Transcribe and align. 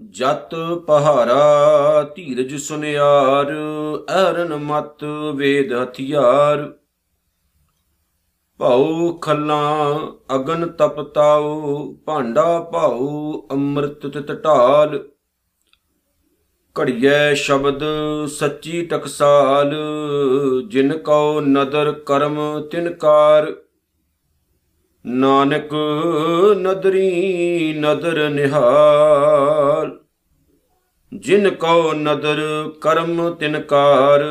ਜਤ 0.00 0.54
ਪਹਾਰਾ 0.86 2.12
ਧੀਰਜ 2.16 2.56
ਸੁਨਿਆਰ, 2.56 3.52
ਅਰਨ 4.30 4.54
ਮਤ 4.56 5.04
ਵੇਦ 5.34 5.72
ਹਥਿਆਰ। 5.72 6.72
ਭਾਉ 8.58 9.12
ਖੱਲਾਂ 9.18 10.00
ਅਗਨ 10.34 10.66
ਤਪਤਾਉ 10.68 11.94
ਭਾਂਡਾ 12.06 12.60
ਭਾਉ 12.60 13.32
ਅੰਮ੍ਰਿਤ 13.50 14.06
ਤਿਤ 14.06 14.44
ਢਾਲ। 14.44 15.08
ਘੜੀਐ 16.80 17.34
ਸ਼ਬਦ 17.34 17.82
ਸੱਚੀ 18.26 18.86
ਟਕਸਾਲ, 18.86 19.74
ਜਿਨ 20.68 20.98
ਕਉ 20.98 21.40
ਨਦਰ 21.40 21.92
ਕਰਮ 21.92 22.68
ਤਿਨ 22.70 22.92
ਕਾਰ। 22.94 23.63
ਨਾਨਕ 25.04 25.74
ਨਦਰੀ 26.56 27.74
ਨਦਰ 27.78 28.28
ਨਿਹਾਲ, 28.28 29.98
ਜਿਨ 31.12 31.50
ਕਉ 31.50 31.92
ਨਦਰ 31.92 32.40
ਕਰਮ 32.80 33.34
ਤਿਨ 33.34 33.60
ਕਾਰ, 33.60 34.24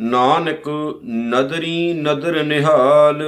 ਨਾਨਕ 0.00 0.68
ਨਦਰੀ 1.04 1.92
ਨਦਰ 1.92 2.44
ਨਿਹਾਲ। 2.44 3.22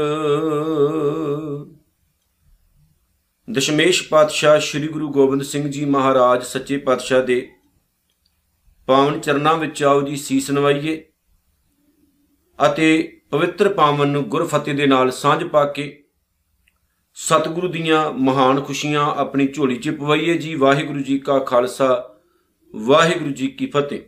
ਦਸ਼ਮੇਸ਼ 3.50 4.08
ਪਾਤਸ਼ਾਹ 4.08 4.58
ਸ੍ਰੀ 4.60 4.88
ਗੁਰੂ 4.88 5.08
ਗੋਬਿੰਦ 5.08 5.42
ਸਿੰਘ 5.42 5.68
ਜੀ 5.68 5.84
ਮਹਾਰਾਜ 5.84 6.42
ਸੱਚੇ 6.42 6.76
ਪਾਤਸ਼ਾਹ 6.76 7.22
ਦੇ 7.22 7.48
ਪਾਵਨ 8.86 9.20
ਚਰਨਾਂ 9.20 9.56
ਵਿੱਚ 9.56 9.82
ਆਓ 9.82 10.02
ਜੀ 10.02 10.16
ਸੀਸ 10.16 10.50
ਨਵਾਈਏ 10.50 11.04
ਅਤੇ 12.58 13.20
ਪਵਿੱਤਰ 13.32 13.68
ਪਾਵਨ 13.68 14.08
ਨੂੰ 14.08 14.22
ਗੁਰਫਤਿਹ 14.24 14.74
ਦੇ 14.74 14.86
ਨਾਲ 14.86 15.10
ਸਾਂਝ 15.10 15.44
ਪਾ 15.44 15.64
ਕੇ 15.64 15.84
ਸਤਿਗੁਰੂ 17.16 17.68
ਦੀਆਂ 17.68 18.10
ਮਹਾਨ 18.12 18.60
ਖੁਸ਼ੀਆਂ 18.60 19.04
ਆਪਣੀ 19.16 19.46
ਝੋਲੀ 19.46 19.76
'ਚ 19.76 19.90
ਪਵਾਈਏ 19.90 20.36
ਜੀ। 20.38 20.54
ਵਾਹਿਗੁਰੂ 20.54 21.00
ਜੀ 21.00 21.18
ਕਾ 21.18 21.38
ਖਾਲਸਾ, 21.38 22.18
ਵਾਹਿਗੁਰੂ 22.74 23.30
ਜੀ 23.30 23.46
ਕੀ 23.48 23.66
ਫਤਿਹ। 23.66 24.00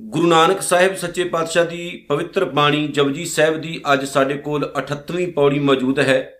ਗੁਰੂ 0.00 0.26
ਨਾਨਕ 0.26 0.62
ਸਾਹਿਬ 0.62 0.94
ਸੱਚੇ 0.96 1.24
ਪਾਤਸ਼ਾਹ 1.24 1.64
ਦੀ 1.64 2.06
ਪਵਿੱਤਰ 2.08 2.44
ਬਾਣੀ 2.44 2.86
ਜਪਜੀ 2.88 3.24
ਸਾਹਿਬ 3.24 3.60
ਦੀ 3.60 3.80
ਅੱਜ 3.92 4.04
ਸਾਡੇ 4.04 4.38
ਕੋਲ 4.38 4.70
38ਵੀਂ 4.78 5.32
ਪੌੜੀ 5.32 5.58
ਮੌਜੂਦ 5.58 5.98
ਹੈ, 5.98 6.32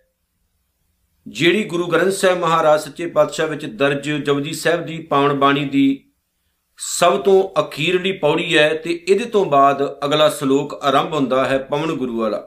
ਜਿਹੜੀ 1.26 1.64
ਗੁਰੂ 1.64 1.86
ਗ੍ਰੰਥ 1.86 2.12
ਸਾਹਿਬ 2.12 2.38
ਮਹਾਰਾਜ 2.38 2.80
ਸੱਚੇ 2.80 3.06
ਪਾਤਸ਼ਾਹ 3.06 3.48
ਵਿੱਚ 3.48 3.66
ਦਰਜ 3.66 4.10
ਜਪਜੀ 4.10 4.52
ਸਾਹਿਬ 4.52 4.86
ਦੀ 4.86 4.98
ਪਾਵਨ 5.02 5.38
ਬਾਣੀ 5.38 5.64
ਦੀ 5.64 5.84
ਸਭ 6.84 7.20
ਤੋਂ 7.22 7.60
ਅਖੀਰਲੀ 7.60 8.12
ਪੌੜੀ 8.12 8.56
ਹੈ 8.58 8.68
ਤੇ 8.74 8.92
ਇਹਦੇ 9.08 9.24
ਤੋਂ 9.24 9.44
ਬਾਅਦ 9.44 9.82
ਅਗਲਾ 10.04 10.28
ਸ਼ਲੋਕ 10.28 10.72
ਆਰੰਭ 10.74 11.12
ਹੁੰਦਾ 11.14 11.44
ਹੈ 11.44 11.58
ਪਵਨ 11.60 11.92
ਗੁਰੂ 11.92 12.18
ਵਾਲਾ। 12.20 12.42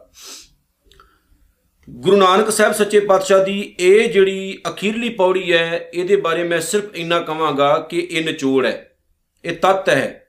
ਗੁਰੂ 1.88 2.18
ਨਾਨਕ 2.18 2.50
ਸਾਹਿਬ 2.50 2.74
ਸੱਚੇ 2.74 3.00
ਪਾਤਸ਼ਾਹ 3.00 3.44
ਦੀ 3.46 3.60
ਇਹ 3.80 4.10
ਜਿਹੜੀ 4.10 4.58
ਅਖੀਰਲੀ 4.70 5.10
ਪੌੜੀ 5.10 5.52
ਹੈ, 5.54 5.90
ਇਹਦੇ 5.94 6.16
ਬਾਰੇ 6.16 6.44
ਮੈਂ 6.44 6.60
ਸਿਰਫ 6.62 6.96
ਇੰਨਾ 6.96 7.20
ਕਹਾਂਗਾ 7.20 7.78
ਕਿ 7.80 8.08
ਇਹ 8.12 8.26
ਨਿਚੋੜ 8.26 8.66
ਹੈ, 8.66 8.98
ਇਹ 9.46 9.56
ਤੱਤ 9.56 9.90
ਹੈ। 9.90 10.22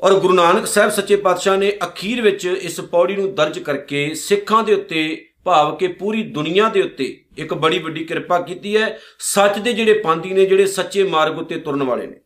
ਔਰ 0.00 0.14
ਗੁਰੂ 0.14 0.34
ਨਾਨਕ 0.34 0.66
ਸਾਹਿਬ 0.66 0.90
ਸੱਚੇ 0.90 1.16
ਪਾਤਸ਼ਾਹ 1.16 1.56
ਨੇ 1.56 1.72
ਅਖੀਰ 1.84 2.22
ਵਿੱਚ 2.22 2.46
ਇਸ 2.46 2.80
ਪੌੜੀ 2.80 3.16
ਨੂੰ 3.16 3.34
ਦਰਜ 3.34 3.58
ਕਰਕੇ 3.58 4.14
ਸਿੱਖਾਂ 4.14 4.62
ਦੇ 4.64 4.74
ਉੱਤੇ, 4.74 5.26
ਭਾਵ 5.44 5.76
ਕਿ 5.76 5.88
ਪੂਰੀ 5.88 6.22
ਦੁਨੀਆ 6.22 6.68
ਦੇ 6.68 6.82
ਉੱਤੇ 6.82 7.04
ਇੱਕ 7.38 7.54
ਬੜੀ 7.54 7.78
ਵੱਡੀ 7.78 8.04
ਕਿਰਪਾ 8.04 8.40
ਕੀਤੀ 8.40 8.76
ਹੈ। 8.76 8.98
ਸੱਚ 9.18 9.58
ਦੇ 9.58 9.72
ਜਿਹੜੇ 9.72 10.00
ਪੰਥੀ 10.00 10.32
ਨੇ, 10.32 10.46
ਜਿਹੜੇ 10.46 10.66
ਸੱਚੇ 10.66 11.04
ਮਾਰਗ 11.04 11.38
ਉੱਤੇ 11.38 11.56
ਤੁਰਨ 11.56 11.82
ਵਾਲੇ 11.82 12.06
ਨੇ। 12.06 12.20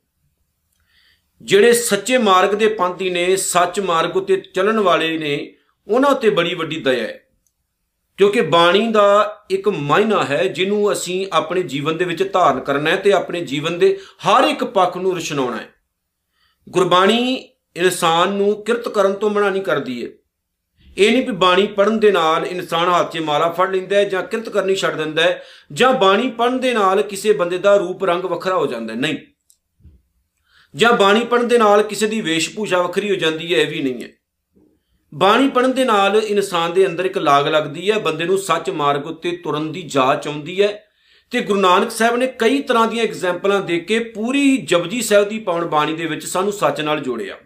ਜਿਹੜੇ 1.42 1.72
ਸੱਚੇ 1.72 2.18
ਮਾਰਗ 2.18 2.48
ਦੇ 2.48 2.68
ਪੰਥੀ 2.68 3.10
ਨੇ, 3.10 3.36
ਸੱਚ 3.36 3.80
ਮਾਰਗ 3.80 4.16
ਉੱਤੇ 4.16 4.36
ਚੱਲਣ 4.36 4.80
ਵਾਲੇ 4.80 5.18
ਨੇ, 5.18 5.54
ਉਹਨਾਂ 5.88 6.10
ਉੱਤੇ 6.10 6.30
ਬੜੀ 6.30 6.54
ਵੱਡੀ 6.54 6.80
ਦਇਆ 6.80 7.04
ਹੈ। 7.04 7.20
ਕਿਉਂਕਿ 8.16 8.40
ਬਾਣੀ 8.40 8.88
ਦਾ 8.88 9.38
ਇੱਕ 9.50 9.68
ਮਾਇਨਾ 9.68 10.24
ਹੈ, 10.24 10.44
ਜਿਹਨੂੰ 10.44 10.92
ਅਸੀਂ 10.92 11.26
ਆਪਣੇ 11.32 11.62
ਜੀਵਨ 11.62 11.96
ਦੇ 11.96 12.04
ਵਿੱਚ 12.04 12.32
ਧਾਰਨ 12.32 12.60
ਕਰਨਾ 12.60 12.90
ਹੈ 12.90 12.96
ਤੇ 12.96 13.12
ਆਪਣੇ 13.12 13.40
ਜੀਵਨ 13.40 13.78
ਦੇ 13.78 13.98
ਹਰ 14.28 14.44
ਇੱਕ 14.44 14.64
ਪੱਖ 14.64 14.96
ਨੂੰ 14.96 15.16
ਰਚਨਾਉਣਾ 15.16 15.56
ਹੈ। 15.56 15.68
ਗੁਰਬਾਣੀ 16.68 17.48
ਇਨਸਾਨ 17.76 18.28
ਨੂੰ 18.28 18.64
ਕਿਰਤ 18.64 18.88
ਕਰਨ 18.88 19.12
ਤੋਂ 19.12 19.30
ਮਨਾ 19.30 19.50
ਨਹੀਂ 19.50 19.62
ਕਰਦੀ 19.62 20.04
ਹੈ। 20.04 20.08
ਇਹ 20.98 21.12
ਨਹੀਂ 21.12 21.26
ਵੀ 21.26 21.32
ਬਾਣੀ 21.32 21.66
ਪੜਨ 21.66 22.00
ਦੇ 22.00 22.12
ਨਾਲ 22.12 22.46
ਇਨਸਾਨ 22.46 22.88
ਹੱਥ 22.88 23.12
'ਚ 23.12 23.18
ਮਾਲਾ 23.18 23.48
ਫੜ 23.48 23.74
ਲੈਂਦਾ 23.74 23.96
ਹੈ 23.96 24.04
ਜਾਂ 24.04 24.22
ਕਿਰਤ 24.22 24.48
ਕਰਨੀ 24.48 24.74
ਛੱਡ 24.74 24.96
ਦਿੰਦਾ 24.96 25.22
ਹੈ 25.22 25.44
ਜਾਂ 25.72 25.92
ਬਾਣੀ 25.92 26.30
ਪੜਨ 26.30 26.60
ਦੇ 26.60 26.74
ਨਾਲ 26.74 27.02
ਕਿਸੇ 27.02 27.32
ਬੰਦੇ 27.32 27.58
ਦਾ 27.58 27.76
ਰੂਪ 27.76 28.04
ਰੰਗ 28.04 28.24
ਵੱਖਰਾ 28.24 28.54
ਹੋ 28.54 28.66
ਜਾਂਦਾ 28.66 28.94
ਹੈ। 28.94 28.98
ਨਹੀਂ। 28.98 29.16
ਜਾਂ 30.76 30.92
ਬਾਣੀ 30.92 31.24
ਪੜਨ 31.24 31.48
ਦੇ 31.48 31.58
ਨਾਲ 31.58 31.82
ਕਿਸੇ 31.82 32.06
ਦੀ 32.06 32.20
ਵੇਸ਼ਭੂਸ਼ਾ 32.20 32.82
ਵੱਖਰੀ 32.82 33.10
ਹੋ 33.10 33.14
ਜਾਂਦੀ 33.14 33.54
ਹੈ, 33.54 33.58
ਇਹ 33.58 33.66
ਵੀ 33.66 33.82
ਨਹੀਂ 33.82 34.04
ਹੈ। 34.04 34.08
ਬਾਣੀ 35.14 35.48
ਪੜਨ 35.48 35.72
ਦੇ 35.72 35.84
ਨਾਲ 35.84 36.16
ਇਨਸਾਨ 36.16 36.72
ਦੇ 36.72 36.86
ਅੰਦਰ 36.86 37.04
ਇੱਕ 37.04 37.18
ਲਾਗ 37.18 37.48
ਲੱਗਦੀ 37.48 37.90
ਹੈ, 37.90 37.98
ਬੰਦੇ 37.98 38.24
ਨੂੰ 38.24 38.38
ਸੱਚ 38.38 38.70
ਮਾਰਗ 38.70 39.06
ਉੱਤੇ 39.06 39.30
ਤੁਰਨ 39.30 39.72
ਦੀ 39.72 39.82
ਜਾਚ 39.82 40.28
ਆਉਂਦੀ 40.28 40.62
ਹੈ। 40.62 40.84
ਤੇ 41.30 41.40
ਗੁਰੂ 41.40 41.60
ਨਾਨਕ 41.60 41.90
ਸਾਹਿਬ 41.90 42.16
ਨੇ 42.16 42.26
ਕਈ 42.26 42.58
ਤਰ੍ਹਾਂ 42.62 42.86
ਦੀਆਂ 42.86 43.04
ਐਗਜ਼ਾਮਪਲਾਂ 43.04 43.60
ਦੇ 43.60 43.80
ਕੇ 43.80 43.98
ਪੂਰੀ 43.98 44.56
ਜਪਜੀ 44.56 45.02
ਸਾਹਿਬ 45.02 45.28
ਦੀ 45.28 45.38
ਪਾਵਨ 45.38 45.64
ਬਾਣੀ 45.64 45.94
ਦੇ 45.94 46.06
ਵਿੱਚ 46.06 46.26
ਸਾਨੂੰ 46.26 46.52
ਸੱਚ 46.52 46.80
ਨਾਲ 46.80 47.00
ਜੋੜਿਆ। 47.00 47.36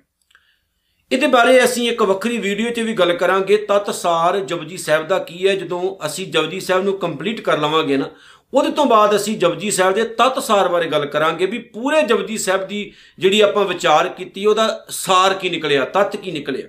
ਇਹਦੇ 1.12 1.26
ਬਾਰੇ 1.26 1.64
ਅਸੀਂ 1.64 1.90
ਇੱਕ 1.90 2.02
ਵੱਖਰੀ 2.02 2.38
ਵੀਡੀਓ 2.38 2.70
'ਚ 2.70 2.80
ਵੀ 2.80 2.92
ਗੱਲ 2.92 3.12
ਕਰਾਂਗੇ। 3.12 3.56
ਤਤਸਾਰ 3.56 4.40
ਜਪਜੀ 4.40 4.76
ਸਾਹਿਬ 4.76 5.08
ਦਾ 5.08 5.18
ਕੀ 5.18 5.48
ਹੈ? 5.48 5.54
ਜਦੋਂ 5.54 6.06
ਅਸੀਂ 6.06 6.26
ਜਪਜੀ 6.26 6.60
ਸਾਹਿਬ 6.60 6.84
ਨੂੰ 6.84 6.98
ਕੰਪਲੀਟ 6.98 7.40
ਕਰ 7.40 7.58
ਲਵਾਂਗੇ 7.58 7.96
ਨਾ 7.96 8.10
ਉਹਦੇ 8.54 8.70
ਤੋਂ 8.70 8.86
ਬਾਅਦ 8.86 9.16
ਅਸੀਂ 9.16 9.38
ਜਪਜੀ 9.38 9.70
ਸਾਹਿਬ 9.70 9.94
ਦੇ 9.94 10.04
ਤਤਸਾਰ 10.04 10.68
ਬਾਰੇ 10.68 10.86
ਗੱਲ 10.86 11.06
ਕਰਾਂਗੇ 11.06 11.46
ਵੀ 11.46 11.58
ਪੂਰੇ 11.58 12.02
ਜਪਜੀ 12.02 12.38
ਸਾਹਿਬ 12.38 12.66
ਦੀ 12.66 12.92
ਜਿਹੜੀ 13.18 13.40
ਆਪਾਂ 13.40 13.64
ਵਿਚਾਰ 13.64 14.08
ਕੀਤੀ, 14.08 14.46
ਉਹਦਾ 14.46 14.86
ਸਾਰ 14.88 15.34
ਕੀ 15.34 15.50
ਨਿਕਲਿਆ, 15.50 15.84
ਤਤ 15.84 16.16
ਕੀ 16.16 16.30
ਨਿਕਲਿਆ। 16.30 16.68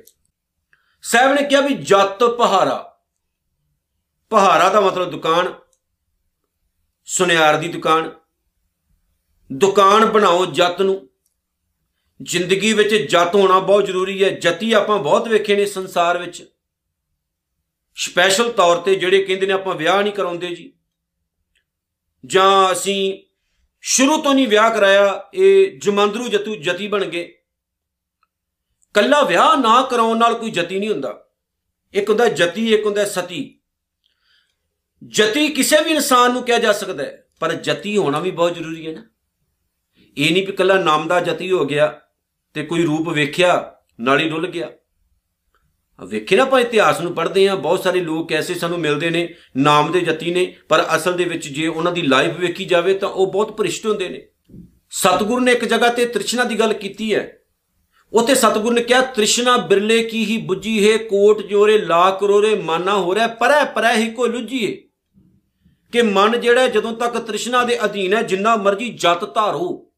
ਸਾਹਿਬ 1.02 1.34
ਨੇ 1.34 1.44
ਕਿਹਾ 1.44 1.62
ਵੀ 1.62 1.74
ਜਤ 1.74 2.24
ਪਹਾਰਾ 2.24 2.86
ਪਹਾਰਾ 4.30 4.70
ਦਾ 4.70 4.82
ਮਤਲਬ 4.82 5.12
ਦੁਕਾਨ, 5.12 5.54
ਸੁਨਿਆਰ 7.06 7.58
ਦੀ 7.58 7.68
ਦੁਕਾਨ। 7.68 8.12
ਦੁਕਾਨ 9.52 10.06
ਬਣਾਓ 10.06 10.46
ਜਤ 10.46 10.82
ਨੂੰ। 10.82 11.10
ਜ਼ਿੰਦਗੀ 12.22 12.74
ਵਿੱਚ 12.74 12.96
ਜਤ 12.96 13.36
ਹੋਣਾ 13.36 13.60
ਬਹੁਤ 13.60 13.86
ਜ਼ਰੂਰੀ 13.86 14.24
ਹੈ। 14.24 14.30
ਜਤੀ 14.30 14.74
ਆਪਾਂ 14.74 14.98
ਬਹੁਤ 14.98 15.28
ਵੇਖੇ 15.28 15.56
ਨੇ 15.56 15.66
ਸੰਸਾਰ 15.66 16.18
ਵਿੱਚ। 16.18 16.52
ਸਪੈਸ਼ਲ 17.96 18.52
ਤੌਰ 18.52 18.78
ਤੇ 18.78 18.96
ਜਿਹੜੇ 18.96 19.24
ਕਹਿੰਦੇ 19.24 19.46
ਨੇ 19.46 19.54
ਆਪਾਂ 19.54 19.76
ਵਿਆਹ 19.76 20.02
ਨਹੀਂ 20.02 20.14
ਕਰਾਉਂਦੇ 20.14 20.48
ਜੀ। 20.48 20.74
ਜਾਂ 22.26 22.72
ਅਸੀਂ 22.72 23.24
ਸ਼ੁਰੂ 23.82 24.22
ਤੋਂ 24.22 24.34
ਨਹੀਂ 24.34 24.48
ਵਿਆਹ 24.48 24.72
ਕਰਾਇਆ, 24.72 25.30
ਇਹ 25.34 25.80
ਜਮੰਦਰੂ 25.80 26.28
ਜਤੂ 26.28 26.56
ਜਤੀ 26.56 26.88
ਬਣ 26.88 27.06
ਗਏ। 27.06 27.36
ਕੱਲਾ 28.94 29.22
ਵਿਆਹ 29.22 29.58
ਨਾ 29.58 29.82
ਕਰਾਉਣ 29.82 30.18
ਨਾਲ 30.18 30.36
ਕੋਈ 30.36 30.52
ਜਤੀ 30.52 30.80
ਨਹੀਂ 30.80 30.90
ਹੁੰਦਾ। 30.90 31.30
ਇੱਕ 31.94 32.10
ਹੁੰਦਾ 32.10 32.28
ਜਤੀ, 32.28 32.74
ਇੱਕ 32.74 32.86
ਹੁੰਦਾ 32.86 33.06
ਸਤੀ। 33.06 33.60
ਜਤੀ 35.08 35.48
ਕਿਸੇ 35.48 35.84
ਵੀ 35.84 35.92
ਇਨਸਾਨ 35.92 36.34
ਨੂੰ 36.34 36.44
ਕਿਹਾ 36.44 36.60
ਜਾ 36.60 36.72
ਸਕਦਾ 36.72 37.04
ਹੈ, 37.04 37.28
ਪਰ 37.40 37.54
ਜਤੀ 37.54 37.98
ਹੋਣਾ 37.98 38.20
ਵੀ 38.20 38.32
ਬਹੁਤ 38.32 38.56
ਜ਼ਰੂਰੀ 38.56 38.88
ਹੈ 38.88 38.92
ਨਾ। 38.92 39.06
ਇਹ 40.18 40.32
ਨਹੀਂ 40.32 40.48
ਵੀ 40.48 40.52
ਕੱਲਾ 40.52 40.74
ਨਾਮ 40.74 41.08
ਦਾ 41.08 41.20
ਜਤੀ 41.20 41.52
ਹੋ 41.52 41.66
ਗਿਆ 41.66 42.02
ਤੇ 42.54 42.66
ਕੋਈ 42.66 42.84
ਰੂਪ 42.84 43.10
ਵੇਖਿਆ, 43.10 43.76
ਨਾਲ 44.00 44.20
ਹੀ 44.20 44.30
ਡੁੱਲ 44.30 44.48
ਗਿਆ। 44.48 44.70
ਵੇਖੇ 46.06 46.36
ਨਾ 46.36 46.44
ਆਪਾਂ 46.44 46.60
ਇਤਿਹਾਸ 46.60 47.02
ਨੂੰ 47.02 47.14
ਪੜ੍ਹਦੇ 47.14 47.48
ਆ 47.48 47.56
ਬਹੁਤ 47.56 47.84
ਸਾਰੇ 47.84 48.00
ਲੋਕ 48.00 48.34
ਐਸੇ 48.34 48.54
ਸਾਨੂੰ 48.54 48.80
ਮਿਲਦੇ 48.80 49.10
ਨੇ, 49.10 49.34
ਨਾਮ 49.58 49.92
ਦੇ 49.92 50.02
ਜਤੀ 50.02 50.32
ਨੇ, 50.32 50.56
ਪਰ 50.70 50.86
ਅਸਲ 50.96 51.14
ਦੇ 51.14 51.24
ਵਿੱਚ 51.24 51.48
ਜੇ 51.48 51.68
ਉਹਨਾਂ 51.68 51.92
ਦੀ 51.92 52.02
ਲਾਈਫ 52.02 52.40
ਵੇਖੀ 52.40 52.66
ਜਾਵੇ 52.66 52.94
ਤਾਂ 52.94 53.10
ਉਹ 53.10 53.32
ਬਹੁਤ 53.32 53.58
ਭ੍ਰਿਸ਼ਟ 53.58 53.86
ਹੁੰਦੇ 53.86 54.10
ਨੇ। 54.10 54.28
ਸਤਿਗੁਰੂ 54.90 55.40
ਨੇ 55.40 55.52
ਇੱਕ 55.52 55.66
ਜਗ੍ਹਾ 55.66 55.90
ਤੇ 55.90 56.06
ਤ੍ਰਿਸ਼ਨਾ 56.06 56.44
ਦੀ 56.44 56.60
ਗੱਲ 56.60 56.74
ਕੀਤੀ 56.74 57.16
ਹੈ। 57.16 57.40
ਉਥੇ 58.14 58.36
ਸਤਿਗੁਰੂ 58.36 58.72
ਨੇ 58.72 58.82
ਕਿਹਾ, 58.82 59.02
ਤ੍ਰਿਸ਼ਨਾ 59.02 59.58
ਬਿਰਲੇ 59.58 60.04
ਕੀ 60.04 60.26
ਹੀ 60.26 60.48
부ਜੀ 60.48 60.92
ਹੈ, 60.92 60.98
ਕੋਟ 60.98 61.42
ਜੋਰੇ 61.42 61.78
ਲਾ 61.78 62.12
ਕਰੋਰੇ 62.12 62.56
ਮਾਨਾ 62.56 62.98
ਹੋ 62.98 63.16
ਰਿਹਾ 63.16 63.28
ਪਰੈ 63.28 63.64
ਪਰੈ 63.66 63.98
ਹੀ 63.98 64.12
ਕੋ 64.12 64.26
ਲੁਝੀਏ 64.26 64.84
ਕਿ 65.92 66.02
ਮਨ 66.02 66.42
ਜਿਹੜਾ 66.42 66.68
ਜਦੋਂ 66.68 66.94
ਤੱਕ 66.94 67.18
ਤ੍ਰਿਸ਼ਨਾ 67.18 67.64
ਦੇ 67.64 67.86
ਅਧੀਨ 67.86 68.14
ਹੈ, 68.14 68.22
ਜਿੰਨਾ 68.22 68.56
ਮਰਜ਼ੀ 68.56 68.90
ਜਤ 68.90 69.36
ਧਾਰੋ, 69.36 69.92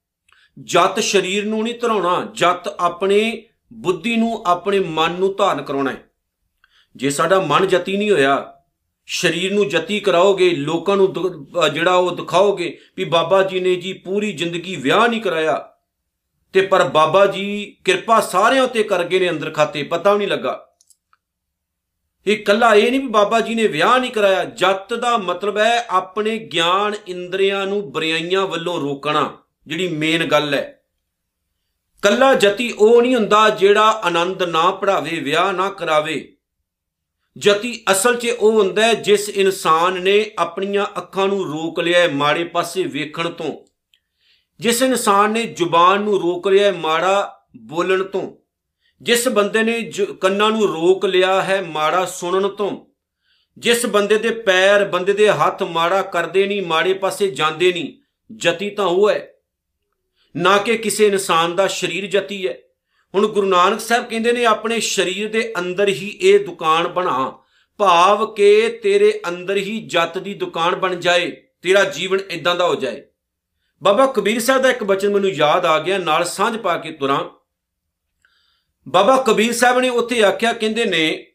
ਜਤ 0.59 0.99
ਸਰੀਰ 0.99 1.45
ਨੂੰ 1.45 1.63
ਨਹੀਂ 1.63 1.79
ਧਰਾਉਣਾ, 1.79 2.31
ਜਤ 2.33 2.67
ਆਪਣੇ 2.79 3.43
ਬੁੱਧੀ 3.71 4.15
ਨੂੰ 4.15 4.43
ਆਪਣੇ 4.47 4.79
ਮਨ 4.79 5.11
ਨੂੰ 5.11 5.35
ਧਾਰਨ 5.35 5.61
ਕਰਾਉਣਾ 5.61 5.91
ਹੈ। 5.91 6.03
ਜੇ 6.95 7.09
ਸਾਡਾ 7.09 7.39
ਮਨ 7.41 7.67
ਜਤੀ 7.67 7.97
ਨਹੀਂ 7.97 8.11
ਹੋਇਆ, 8.11 8.53
ਸਰੀਰ 9.07 9.53
ਨੂੰ 9.53 9.67
ਜਤੀ 9.69 9.99
ਕਰਾਓਗੇ, 9.99 10.49
ਲੋਕਾਂ 10.49 10.97
ਨੂੰ 10.97 11.13
ਜਿਹੜਾ 11.73 11.93
ਉਹ 11.93 12.15
ਦਿਖਾਓਗੇ 12.15 12.77
ਵੀ 12.97 13.03
ਬਾਬਾ 13.05 13.41
ਜੀ 13.43 13.59
ਨੇ 13.59 13.75
ਜੀ 13.75 13.93
ਪੂਰੀ 13.95 14.31
ਜ਼ਿੰਦਗੀ 14.33 14.75
ਵਿਆਹ 14.75 15.07
ਨਹੀਂ 15.07 15.21
ਕਰਾਇਆ, 15.21 15.55
ਤੇ 16.53 16.61
ਪਰ 16.61 16.83
ਬਾਬਾ 16.89 17.25
ਜੀ 17.25 17.77
ਕਿਰਪਾ 17.85 18.19
ਸਾਰਿਆਂ 18.21 18.63
ਉੱਤੇ 18.63 18.83
ਕਰ 18.83 19.03
ਗਏ 19.03 19.19
ਨੇ 19.19 19.29
ਅੰਦਰ 19.29 19.49
ਖਾਤੇ, 19.51 19.83
ਪਤਾ 19.83 20.13
ਵੀ 20.13 20.17
ਨਹੀਂ 20.17 20.27
ਲੱਗਾ। 20.27 20.67
ਇਹ 22.25 22.43
ਕੱਲਾ 22.45 22.73
ਇਹ 22.75 22.89
ਨਹੀਂ 22.91 22.99
ਵੀ 22.99 23.07
ਬਾਬਾ 23.07 23.39
ਜੀ 23.39 23.55
ਨੇ 23.55 23.67
ਵਿਆਹ 23.67 23.97
ਨਹੀਂ 23.99 24.11
ਕਰਾਇਆ, 24.11 24.43
ਜਤ 24.45 24.93
ਦਾ 24.93 25.15
ਮਤਲਬ 25.17 25.57
ਹੈ 25.57 25.85
ਆਪਣੇ 25.89 26.37
ਗਿਆਨ 26.47 26.95
ਇੰਦਰੀਆਂ 27.07 27.65
ਨੂੰ 27.67 27.91
ਬਰਿਆਈਆਂ 27.91 28.45
ਵੱਲੋਂ 28.47 28.79
ਰੋਕਣਾ, 28.81 29.37
ਜਿਹੜੀ 29.67 29.87
ਮੇਨ 29.87 30.25
ਗੱਲ 30.25 30.53
ਹੈ। 30.53 30.80
ਕੱਲਾ 32.01 32.33
ਜਤੀ 32.33 32.71
ਉਹ 32.71 33.01
ਨਹੀਂ 33.01 33.15
ਹੁੰਦਾ 33.15 33.49
ਜਿਹੜਾ 33.49 33.81
ਆਨੰਦ 33.81 34.43
ਨਾ 34.43 34.71
ਪੜਾਵੇ, 34.71 35.19
ਵਿਆਹ 35.19 35.53
ਨਾ 35.53 35.69
ਕਰਾਵੇ। 35.69 36.35
ਜਤੀ 37.37 37.83
ਅਸਲ 37.91 38.15
'ਚ 38.15 38.27
ਉਹ 38.39 38.51
ਹੁੰਦਾ 38.51 38.85
ਹੈ 38.85 38.93
ਜਿਸ 38.93 39.29
ਇਨਸਾਨ 39.29 40.01
ਨੇ 40.01 40.31
ਆਪਣੀਆਂ 40.39 40.85
ਅੱਖਾਂ 40.97 41.27
ਨੂੰ 41.27 41.45
ਰੋਕ 41.51 41.79
ਲਿਆ 41.79 42.07
ਮਾੜੇ 42.07 42.43
ਪਾਸੇ 42.43 42.83
ਵੇਖਣ 42.83 43.29
ਤੋਂ। 43.29 43.65
ਜਿਸ 44.59 44.81
ਇਨਸਾਨ 44.81 45.31
ਨੇ 45.31 45.43
ਜ਼ੁਬਾਨ 45.43 46.01
ਨੂੰ 46.01 46.21
ਰੋਕ 46.21 46.47
ਲਿਆ 46.47 46.71
ਮਾੜਾ 46.71 47.41
ਬੋਲਣ 47.57 48.03
ਤੋਂ। 48.03 48.31
ਜਿਸ 49.01 49.27
ਬੰਦੇ 49.27 49.63
ਨੇ 49.63 49.91
ਕੰਨਾਂ 50.21 50.51
ਨੂੰ 50.51 50.67
ਰੋਕ 50.67 51.05
ਲਿਆ 51.05 51.41
ਹੈ 51.41 51.61
ਮਾੜਾ 51.61 52.05
ਸੁਣਨ 52.05 52.47
ਤੋਂ। 52.47 52.85
ਜਿਸ 53.57 53.85
ਬੰਦੇ 53.85 54.17
ਦੇ 54.17 54.29
ਪੈਰ 54.29 54.85
ਬੰਦੇ 54.85 55.13
ਦੇ 55.13 55.29
ਹੱਥ 55.29 55.63
ਮਾੜਾ 55.63 56.01
ਕਰਦੇ 56.01 56.47
ਨਹੀਂ, 56.47 56.61
ਮਾੜੇ 56.61 56.93
ਪਾਸੇ 56.93 57.31
ਜਾਂਦੇ 57.31 57.73
ਨਹੀਂ, 57.73 57.93
ਜਤੀ 58.35 58.69
ਤਾਂ 58.69 58.85
ਉਹ 58.85 59.09
ਹੈ। 59.09 59.27
ਨਾ 60.37 60.57
ਕਿ 60.57 60.77
ਕਿਸੇ 60.77 61.07
ਇਨਸਾਨ 61.07 61.55
ਦਾ 61.55 61.67
ਸਰੀਰ 61.67 62.05
ਜਤੀ 62.05 62.47
ਹੈ। 62.47 62.57
ਹੁਣ 63.15 63.27
ਗੁਰੂ 63.27 63.47
ਨਾਨਕ 63.47 63.79
ਸਾਹਿਬ 63.79 64.09
ਕਹਿੰਦੇ 64.09 64.31
ਨੇ, 64.31 64.45
ਆਪਣੇ 64.45 64.79
ਸਰੀਰ 64.79 65.29
ਦੇ 65.29 65.53
ਅੰਦਰ 65.59 65.87
ਹੀ 65.87 66.17
ਇਹ 66.21 66.45
ਦੁਕਾਨ 66.45 66.87
ਬਣਾ। 66.87 67.37
ਭਾਵ 67.77 68.33
ਕਿ 68.33 68.79
ਤੇਰੇ 68.83 69.21
ਅੰਦਰ 69.27 69.57
ਹੀ 69.57 69.87
ਜਤ 69.87 70.17
ਦੀ 70.17 70.33
ਦੁਕਾਨ 70.33 70.75
ਬਣ 70.75 70.95
ਜਾਏ, 70.95 71.31
ਤੇਰਾ 71.61 71.83
ਜੀਵਨ 71.83 72.19
ਇਦਾਂ 72.31 72.55
ਦਾ 72.55 72.67
ਹੋ 72.67 72.75
ਜਾਏ। 72.75 73.03
ਬਾਬਾ 73.83 74.05
ਕਬੀਰ 74.05 74.39
ਸਾਹਿਬ 74.39 74.61
ਦਾ 74.61 74.69
ਇੱਕ 74.69 74.83
ਬਚਨ 74.83 75.09
ਮੈਨੂੰ 75.09 75.29
ਯਾਦ 75.29 75.65
ਆ 75.65 75.79
ਗਿਆ, 75.79 75.97
ਨਾਲ 75.97 76.25
ਸਾਂਝ 76.25 76.57
ਪਾ 76.57 76.77
ਕੇ 76.77 76.91
ਤੁਰਾਂ। 76.91 77.25
ਬਾਬਾ 78.89 79.17
ਕਬੀਰ 79.17 79.53
ਸਾਹਿਬ 79.53 79.79
ਨੇ 79.79 79.89
ਉੱਥੇ 79.89 80.23
ਆਖਿਆ, 80.23 80.53
ਕਹਿੰਦੇ 80.53 80.85
ਨੇ 80.85 81.27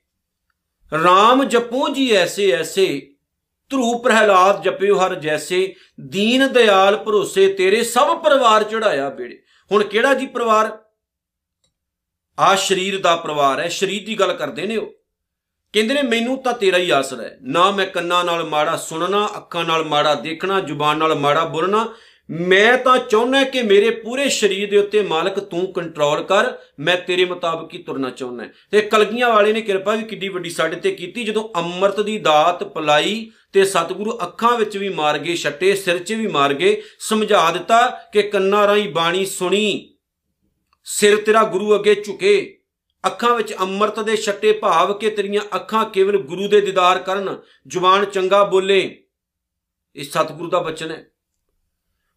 RAM 0.94 1.44
ਜਪੋ 1.44 1.88
ਜੀ 1.88 2.10
ਐਸੇ 2.10 2.50
ਐਸੇ 2.50 3.15
ਧਰੂ 3.70 3.98
ਪ੍ਰਹਿਲਾਦ 3.98 4.62
ਜਪਿਓ 4.62 4.98
ਹਰ 4.98 5.14
ਜੈਸੇ, 5.14 5.74
ਦੀਨ 6.00 6.52
ਦਿਆਲ 6.52 6.96
ਭਰੋਸੇ 6.96 7.52
ਤੇਰੇ 7.52 7.82
ਸਭ 7.82 8.22
ਪਰਿਵਾਰ 8.22 8.64
ਚੜਾਇਆ 8.64 9.10
ਬੇੜੇ 9.10 9.42
ਹੁਣ 9.72 9.84
ਕਿਹੜਾ 9.84 10.14
ਜੀ 10.14 10.26
ਪਰਿਵਾਰ? 10.26 10.78
ਆ 12.38 12.54
ਸਰੀਰ 12.54 13.00
ਦਾ 13.00 13.16
ਪਰਿਵਾਰ 13.16 13.60
ਹੈ, 13.60 13.68
ਸਰੀਰ 13.68 14.06
ਦੀ 14.06 14.20
ਗੱਲ 14.20 14.32
ਕਰਦੇ 14.32 14.66
ਨੇ 14.66 14.76
ਉਹ। 14.76 14.92
ਕਹਿੰਦੇ 15.72 15.94
ਨੇ, 15.94 16.02
ਮੈਨੂੰ 16.02 16.42
ਤਾਂ 16.42 16.52
ਤੇਰਾ 16.52 16.76
ਹੀ 16.76 16.90
ਆਸਰਾ 16.90 17.22
ਹੈ। 17.22 17.38
ਨਾ 17.42 17.70
ਮੈਂ 17.70 17.86
ਕੰਨਾਂ 17.86 18.24
ਨਾਲ 18.24 18.44
ਮਾੜਾ 18.44 18.76
ਸੁਣਨਾ, 18.76 19.28
ਅੱਖਾਂ 19.36 19.64
ਨਾਲ 19.64 19.84
ਮਾੜਾ 19.84 20.14
ਦੇਖਣਾ, 20.14 20.60
ਜ਼ੁਬਾਨ 20.60 20.96
ਨਾਲ 20.96 21.14
ਮਾੜਾ 21.14 21.44
ਬੋਲਣਾ 21.44 21.94
ਮੈਂ 22.30 22.78
ਤਾਂ 22.78 22.98
ਚਾਹੁੰਦਾ 22.98 23.44
ਕਿ 23.44 23.62
ਮੇਰੇ 23.62 23.90
ਪੂਰੇ 23.90 24.28
ਸਰੀਰ 24.28 24.70
ਦੇ 24.70 24.76
ਉੱਤੇ 24.76 25.02
ਮਾਲਕ 25.02 25.38
ਤੂੰ 25.38 25.72
ਕੰਟਰੋਲ 25.72 26.22
ਕਰ। 26.22 26.52
ਮੈਂ 26.80 26.96
ਤੇਰੇ 26.96 27.24
ਮੁਤਾਬਕ 27.24 27.74
ਹੀ 27.74 27.82
ਤੁਰਨਾ 27.82 28.10
ਚਾਹੁੰਦਾ 28.10 28.44
ਤੇ 28.70 28.80
ਕਲਗੀਆਂ 28.80 29.28
ਵਾਲੇ 29.28 29.52
ਨੇ 29.52 29.60
ਕਿਰਪਾ 29.60 29.94
ਵੀ 29.94 30.04
ਕਿੱਡੀ 30.04 30.28
ਵੱਡੀ 30.28 30.50
ਸਾਡੇ 30.50 30.76
ਤੇ 30.76 30.90
ਕੀਤੀ। 30.90 31.24
ਜਦੋਂ 31.24 31.48
ਅੰਮ੍ਰਿਤ 31.56 32.00
ਦੀ 32.00 32.18
ਦਾਤ 32.18 32.64
ਪਲਾਈ 32.64 33.30
ਤੇ 33.52 33.64
ਸਤਿਗੁਰੂ 33.64 34.18
ਅੱਖਾਂ 34.22 34.58
ਵਿੱਚ 34.58 34.76
ਵੀ 34.76 34.88
ਮਾਰ 34.88 35.18
ਗਏ, 35.18 35.34
ਛੱਟੇ 35.34 35.74
ਸਿਰ 35.74 35.98
'ਚ 35.98 36.12
ਵੀ 36.12 36.26
ਮਾਰ 36.26 36.54
ਗਏ, 36.54 36.82
ਸਮਝਾ 36.98 37.50
ਦਿੱਤਾ 37.50 37.86
ਕਿ 38.12 38.22
ਕੰਨਾਂ 38.22 38.66
ਰਾਹੀਂ 38.66 38.88
ਬਾਣੀ 38.88 39.26
ਸੁਣੀ। 39.26 39.94
ਸਿਰ 40.84 41.16
ਤੇਰਾ 41.16 41.42
ਗੁਰੂ 41.42 41.74
ਅੱਗੇ 41.74 41.94
ਝੁਕੇ। 41.94 42.58
ਅੱਖਾਂ 43.06 43.36
ਵਿੱਚ 43.36 43.54
ਅੰਮ੍ਰਿਤ 43.58 44.00
ਦੇ 44.00 44.16
ਛੱਟੇ 44.16 44.52
ਭਾਵ 44.52 44.98
ਕੇ 44.98 45.10
ਤੇਰੀਆਂ 45.10 45.42
ਅੱਖਾਂ 45.56 45.84
ਕੇਵਲ 45.84 46.18
ਗੁਰੂ 46.18 46.48
ਦੇ 46.48 46.60
ਦੀਦਾਰ 46.60 46.98
ਕਰਨ। 46.98 47.38
ਜ਼ੁਬਾਨ 47.68 48.04
ਚੰਗਾ 48.04 48.44
ਬੋਲੇ। 48.44 49.04
ਇਹ 49.96 50.04
ਸਤਿਗੁਰੂ 50.04 50.50
ਦਾ 50.50 50.58
ਬਚਨ 50.58 50.90
ਹੈ। 50.90 51.06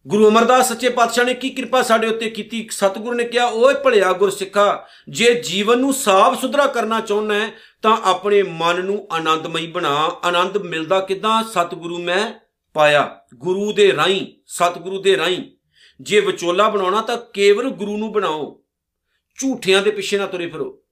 ਗੁਰੂ 0.08 0.28
ਅਮਰਦਾਸ 0.28 0.68
ਸੱਚੇ 0.68 0.88
ਪਾਤਸ਼ਾਹ 0.88 1.24
ਨੇ 1.24 1.34
ਕੀ 1.34 1.50
ਕਿਰਪਾ 1.50 1.82
ਸਾਡੇ 1.82 2.06
ਉੱਤੇ 2.06 2.30
ਕੀਤੀ? 2.30 2.68
ਸਤਿਗੁਰੂ 2.70 3.14
ਨੇ 3.14 3.24
ਕਿਹਾ, 3.24 3.46
ਓਏ 3.46 3.74
ਭਲਿਆ 3.74 4.12
ਗੁਰਸਿੱਖਾ, 4.12 4.86
ਜੇ 5.08 5.34
ਜੀਵਨ 5.34 5.78
ਨੂੰ 5.78 5.92
ਸਾਫ਼ 5.92 6.40
ਸੁਥਰਾ 6.40 6.66
ਕਰਨਾ 6.66 7.00
ਚਾਹੁੰਦਾ 7.00 7.34
ਹੈ, 7.34 7.50
ਤਾਂ 7.82 7.96
ਆਪਣੇ 8.04 8.42
ਮਨ 8.42 8.84
ਨੂੰ 8.84 9.08
ਆਨੰਦਮਈ 9.12 9.66
ਬਣਾ। 9.66 10.20
ਆਨੰਦ 10.24 10.56
ਮਿਲਦਾ 10.56 11.00
ਕਿਦਾਂ? 11.00 11.44
ਸਤਿਗੁਰੂ 11.44 11.98
ਮੈਂ 11.98 12.34
ਪਾਇਆ। 12.74 13.20
ਗੁਰੂ 13.34 13.72
ਦੇ 13.72 13.96
ਰਾਹੀਂ, 13.96 14.26
ਸਤਿਗੁਰੂ 14.46 15.02
ਦੇ 15.02 15.16
ਰਾਹੀਂ। 15.16 15.42
ਜੇ 16.00 16.20
ਵਿਚੋਲਾ 16.20 16.68
ਬਣਾਉਣਾ 16.68 17.02
ਤਾਂ 17.02 17.16
ਕੇਵਲ 17.16 17.70
ਗੁਰੂ 17.70 17.96
ਨੂੰ 17.96 18.12
ਬਣਾਓ। 18.12 18.62
ਝੂਠਿਆਂ 19.38 19.82
ਦੇ 19.82 19.90
ਪਿੱਛੇ 19.90 20.18
ਨਾ 20.18 20.26
ਤੁਰੇ 20.26 20.46
ਫਿਰੋ। 20.46 20.82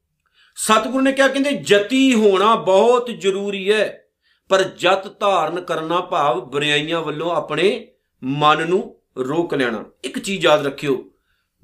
ਸਤਿਗੁਰੂ 0.57 1.01
ਨੇ 1.01 1.13
ਕਿਹਾ, 1.13 1.29
ਕਹਿੰਦੇ, 1.29 1.53
ਜਤੀ 1.53 2.15
ਹੋਣਾ 2.15 2.55
ਬਹੁਤ 2.55 3.11
ਜ਼ਰੂਰੀ 3.19 3.73
ਹੈ, 3.73 4.05
ਪਰ 4.49 4.63
ਜਤ 4.63 5.21
ਧਾਰਨ 5.21 5.61
ਕਰਨਾ 5.61 6.01
ਭਾਵ 6.01 6.41
ਬੁਰਾਈਆਂ 6.41 7.01
ਵੱਲੋਂ 7.01 7.37
ਆਪਣੇ 7.37 7.89
ਮਨ 8.25 8.69
ਨੂੰ 8.69 8.98
ਰੋਕ 9.19 9.55
ਲੈਣਾ। 9.55 9.85
ਇੱਕ 10.05 10.19
ਚੀਜ਼ 10.19 10.47
ਯਾਦ 10.47 10.67
ਰੱਖਿਓ, 10.67 11.13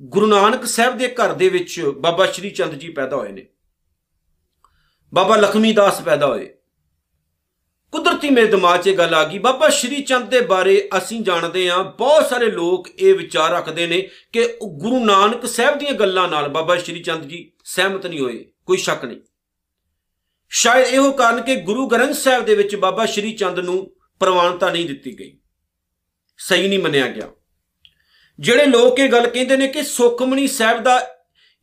ਗੁਰੂ 0.01 0.27
ਨਾਨਕ 0.27 0.65
ਸਾਹਿਬ 0.65 0.99
ਦੇ 0.99 1.09
ਘਰ 1.09 1.33
ਦੇ 1.33 1.49
ਵਿੱਚ 1.49 1.93
ਬਾਬਾ 2.01 2.27
ਸ਼੍ਰੀ 2.27 2.51
ਚੰਦ 2.51 2.73
ਜੀ 2.73 2.89
ਪੈਦਾ 2.89 3.17
ਹੋਏ 3.17 3.33
ਨੇ। 3.33 3.47
ਬਾਬਾ 5.15 5.37
ਲਖਮੀ 5.37 5.73
ਦਾਸ 5.73 6.01
ਪੈਦਾ 6.01 6.27
ਹੋਏ। 6.27 6.55
ਕੁਦਰਤੀ 7.93 8.31
ਮੇਰੇ 8.31 8.47
ਦਿਮਾਗ 8.47 8.81
'ਚ 8.81 8.87
ਇਹ 8.87 8.99
ਗੱਲ 8.99 9.15
ਆ 9.15 9.25
ਗਈ, 9.25 9.39
ਬਾਬਾ 9.39 9.69
ਸ਼੍ਰੀ 9.69 10.03
ਚੰਦ 10.03 10.29
ਦੇ 10.29 10.41
ਬਾਰੇ 10.41 10.89
ਅਸੀਂ 10.99 11.21
ਜਾਣਦੇ 11.21 11.71
ਹਾਂ, 11.71 11.85
ਬਹੁਤ 11.85 12.27
ਸਾਰੇ 12.27 12.51
ਲੋਕ 12.51 12.89
ਇਹ 12.99 13.15
ਵਿਚਾਰ 13.15 13.51
ਰੱਖਦੇ 13.51 13.87
ਨੇ 13.87 14.11
ਕਿ 14.33 14.59
ਗੁਰੂ 14.65 15.05
ਨਾਨਕ 15.05 15.47
ਸਾਹਿਬ 15.47 15.79
ਦੀਆਂ 15.79 15.93
ਗੱਲਾਂ 15.93 16.29
ਨਾਲ 16.29 16.49
ਬਾਬਾ 16.49 16.77
ਸ਼੍ਰੀ 16.77 17.03
ਚੰਦ 17.03 17.25
ਜੀ 17.25 17.53
ਸਹਿਮਤ 17.65 18.07
ਨਹੀਂ 18.07 18.21
ਹੋਏ, 18.21 18.53
ਕੋਈ 18.67 18.77
ਸ਼ੱਕ 18.77 19.05
ਨਹੀਂ। 19.05 19.21
ਸ਼ਾਇਦ 20.49 20.87
ਇਹੋ 20.87 21.13
ਕਾਰਨ 21.13 21.43
ਕਿ 21.43 21.57
ਗੁਰੂ 21.57 21.87
ਗ੍ਰੰਥ 21.87 22.15
ਸਾਹਿਬ 22.15 22.45
ਦੇ 22.45 22.55
ਵਿੱਚ 22.55 22.77
ਬਾਬਾ 22.77 23.07
ਸ਼੍ਰੀ 23.07 23.33
ਚੰਦ 23.33 23.59
ਨੂੰ 23.59 23.97
ਪ੍ਰਵਾਨਤਾ 24.21 24.71
ਨਹੀਂ 24.71 24.87
ਦਿੱਤੀ 24.87 25.19
ਗਈ। 25.19 25.39
ਸਹੀ 26.39 26.69
ਨਹੀਂ 26.69 26.79
ਮੰਨਿਆ 26.79 27.07
ਗਿਆ। 27.07 27.29
ਜਿਹੜੇ 28.41 28.67
ਲੋਕ 28.67 28.99
ਇਹ 28.99 29.13
ਗੱਲ 29.13 29.27
ਕਹਿੰਦੇ 29.27 29.57
ਨੇ 29.57 29.69
ਕਿ 29.69 29.83
ਸੁਖਮਣੀ 29.83 30.47
ਸਾਹਿਬ 30.47 30.83
ਦਾ 30.83 31.07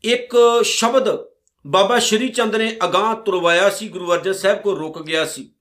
ਇੱਕ 0.03 0.35
ਸ਼ਬਦ 0.63 1.19
ਬਾਬਾ 1.67 1.99
ਸ਼੍ਰੀ 1.99 2.29
ਚੰਦ 2.29 2.55
ਨੇ 2.55 2.77
ਅਗਾਹ 2.83 3.15
ਤੁਰਵਾਇਆ 3.15 3.69
ਸੀ, 3.69 3.87
ਗੁਰੂ 3.87 4.13
ਅਰਜਨ 4.13 4.33
ਸਾਹਿਬ 4.33 4.61
ਕੋ 4.61 4.79
ਰੁਕ 4.79 5.03
ਗਿਆ 5.03 5.25
ਸੀ। 5.25 5.53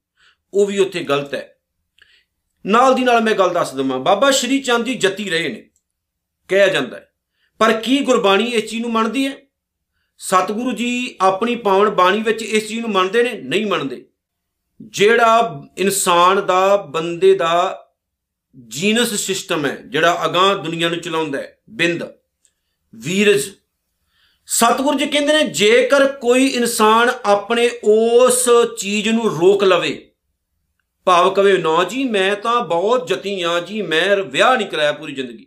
ਉਹ 0.55 0.67
ਵੀ 0.67 0.79
ਉੱਥੇ 0.79 1.05
ਗਲਤ 1.05 1.35
ਹੈ। 1.35 1.57
ਨਾਲ 2.67 2.95
ਦੀ 2.95 3.03
ਨਾਲ 3.03 3.21
ਮੈਂ 3.21 3.35
ਗੱਲ 3.35 3.51
ਦੱਸ 3.51 3.75
ਦਵਾਂ, 3.75 3.99
ਬਾਬਾ 3.99 4.31
ਸ਼੍ਰੀ 4.31 4.61
ਚੰਦ 4.61 4.85
ਜੀ 4.85 4.95
ਜਤੀ 4.95 5.31
ਰਹੇ 5.31 5.49
ਨੇ, 5.49 5.71
ਕਿਹਾ 6.49 6.67
ਜਾਂਦਾ 6.67 6.97
ਹੈ। 6.97 7.13
ਪਰ 7.59 7.73
ਕੀ 7.73 8.01
ਗੁਰਬਾਣੀ 8.01 8.45
ਇਸ 8.45 8.71
ਚੀਜ਼ 8.71 8.83
ਨੂੰ 8.83 8.93
ਮੰਨਦੀ 8.93 9.27
ਹੈ? 9.27 9.33
ਸਤਿਗੁਰੂ 10.19 10.73
ਜੀ 10.73 11.17
ਆਪਣੀ 11.21 11.56
ਪਾਵਨ 11.56 11.91
ਬਾਣੀ 11.91 12.23
ਵਿੱਚ 12.23 12.43
ਇਸ 12.43 12.69
ਚੀਜ਼ 12.69 12.81
ਨੂੰ 12.81 12.91
ਮੰਨਦੇ 12.91 13.23
ਨੇ? 13.23 13.33
ਨਹੀਂ 13.33 13.67
ਮੰਨਦੇ। 13.67 14.09
ਜਿਹੜਾ 14.83 15.63
ਇਨਸਾਨ 15.79 16.47
ਦਾ, 16.47 16.77
ਬੰਦੇ 16.77 17.35
ਦਾ 17.35 17.87
ਜੀਨਸ 18.55 19.12
ਸਿਸਟਮ 19.17 19.67
ਹੈ, 19.67 19.76
ਜਿਹੜਾ 19.87 20.25
ਅਗਾਹ 20.25 20.55
ਦੁਨੀਆ 20.55 20.88
ਨੂੰ 20.88 20.99
ਚਲਾਉਂਦਾ 20.99 21.38
ਹੈ, 21.38 21.58
ਬਿੰਦ। 21.70 22.05
ਵੀਰਜ 22.94 23.43
ਸਤਿਗੁਰੂ 24.49 24.99
ਜੀ 24.99 25.06
ਕਹਿੰਦੇ 25.06 25.32
ਨੇ, 25.32 25.43
ਜੇਕਰ 25.44 26.06
ਕੋਈ 26.12 26.47
ਇਨਸਾਨ 26.47 27.11
ਆਪਣੇ 27.25 27.69
ਉਸ 27.85 28.49
ਚੀਜ਼ 28.79 29.08
ਨੂੰ 29.08 29.31
ਰੋਕ 29.31 29.64
ਲਵੇ, 29.64 30.11
ਭਾਵ 31.06 31.31
ਕਵੇ, 31.35 31.56
ਨਾ 31.58 31.85
ਜੀ, 31.85 32.05
ਮੈਂ 32.05 32.35
ਤਾਂ 32.37 32.61
ਬਹੁਤ 32.64 33.06
ਜਤੀ 33.08 33.41
ਆ 33.43 33.58
ਜੀ, 33.61 33.82
ਮੈਂ 33.82 34.17
ਵਿਆਹ 34.17 34.56
ਨਹੀਂ 34.56 34.69
ਕਰਾਇਆ 34.69 34.93
ਪੂਰੀ 34.93 35.14
ਜ਼ਿੰਦਗੀ। 35.14 35.46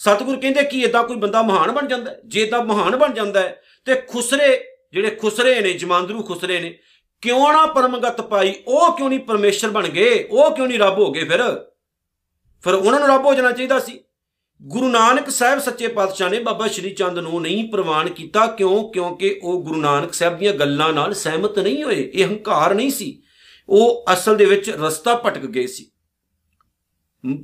ਸਤਿਗੁਰ 0.00 0.36
ਕਹਿੰਦੇ 0.40 0.62
ਕਿ 0.62 0.80
ਇਦਾਂ 0.80 1.02
ਕੋਈ 1.04 1.16
ਬੰਦਾ 1.16 1.42
ਮਹਾਨ 1.42 1.72
ਬਣ 1.72 1.86
ਜਾਂਦਾ 1.86 2.14
ਜੇ 2.24 2.42
ਇਦਾਂ 2.42 2.64
ਮਹਾਨ 2.64 2.96
ਬਣ 2.96 3.14
ਜਾਂਦਾ 3.14 3.40
ਹੈ, 3.40 3.62
ਤੇ 3.86 3.94
ਖੁਸਰੇ, 4.08 4.58
ਜਿਹੜੇ 4.92 5.10
ਖੁਸਰੇ 5.10 5.60
ਨੇ, 5.60 5.72
ਜਮਾਂਦਰੂ 5.72 6.22
ਖੁਸਰੇ 6.22 6.60
ਨੇ, 6.60 6.78
ਕਿਉਂ 7.22 7.52
ਨਾ 7.52 7.64
ਪਰਮਗਤ 7.66 8.20
ਪਾਈ 8.20 8.54
ਉਹ 8.66 8.96
ਕਿਉਂ 8.96 9.08
ਨਹੀਂ 9.08 9.20
ਪਰਮੇਸ਼ਰ 9.20 9.70
ਬਣ 9.70 9.88
ਗਏ, 9.88 10.22
ਉਹ 10.30 10.50
ਕਿਉਂ 10.50 10.68
ਨਹੀਂ 10.68 10.78
ਰੱਬ 10.78 10.98
ਹੋ 10.98 11.10
ਗਏ 11.12 11.24
ਫਿਰ? 11.24 11.42
ਫਿਰ 12.62 12.74
ਉਹਨਾਂ 12.74 13.00
ਨੂੰ 13.00 13.08
ਰੱਬ 13.08 13.24
ਹੋ 13.24 13.34
ਜਾਣਾ 13.34 13.50
ਚਾਹੀਦਾ 13.50 13.78
ਸੀ। 13.78 14.00
ਗੁਰੂ 14.62 14.88
ਨਾਨਕ 14.88 15.30
ਸਾਹਿਬ 15.30 15.58
ਸੱਚੇ 15.58 15.88
ਪਾਤਸ਼ਾਹ 15.88 16.30
ਨੇ 16.30 16.40
ਬਾਬਾ 16.40 16.68
ਸ਼੍ਰੀ 16.68 16.90
ਚੰਦ 16.90 17.18
ਨੂੰ 17.18 17.42
ਨਹੀਂ 17.42 17.70
ਪ੍ਰਵਾਨ 17.70 18.08
ਕੀਤਾ। 18.08 18.46
ਕਿਉਂ? 18.46 18.92
ਕਿਉਂਕਿ 18.92 19.40
ਉਹ 19.42 19.62
ਗੁਰੂ 19.62 19.80
ਨਾਨਕ 19.80 20.14
ਸਾਹਿਬ 20.14 20.38
ਦੀਆਂ 20.38 20.52
ਗੱਲਾਂ 20.52 20.92
ਨਾਲ 20.92 21.14
ਸਹਿਮਤ 21.14 21.58
ਨਹੀਂ 21.58 21.84
ਹੋਏ। 21.84 22.10
ਇਹ 22.14 22.26
ਹੰਕਾਰ 22.26 22.74
ਨਹੀਂ 22.74 22.90
ਸੀ। 22.90 23.22
ਉਹ 23.68 24.04
ਅਸਲ 24.12 24.36
ਦੇ 24.36 24.44
ਵਿੱਚ 24.44 24.70
ਰਸਤਾ 24.70 25.14
ਭਟਕ 25.14 25.46
ਗਏ 25.46 25.66
ਸੀ। 25.66 25.90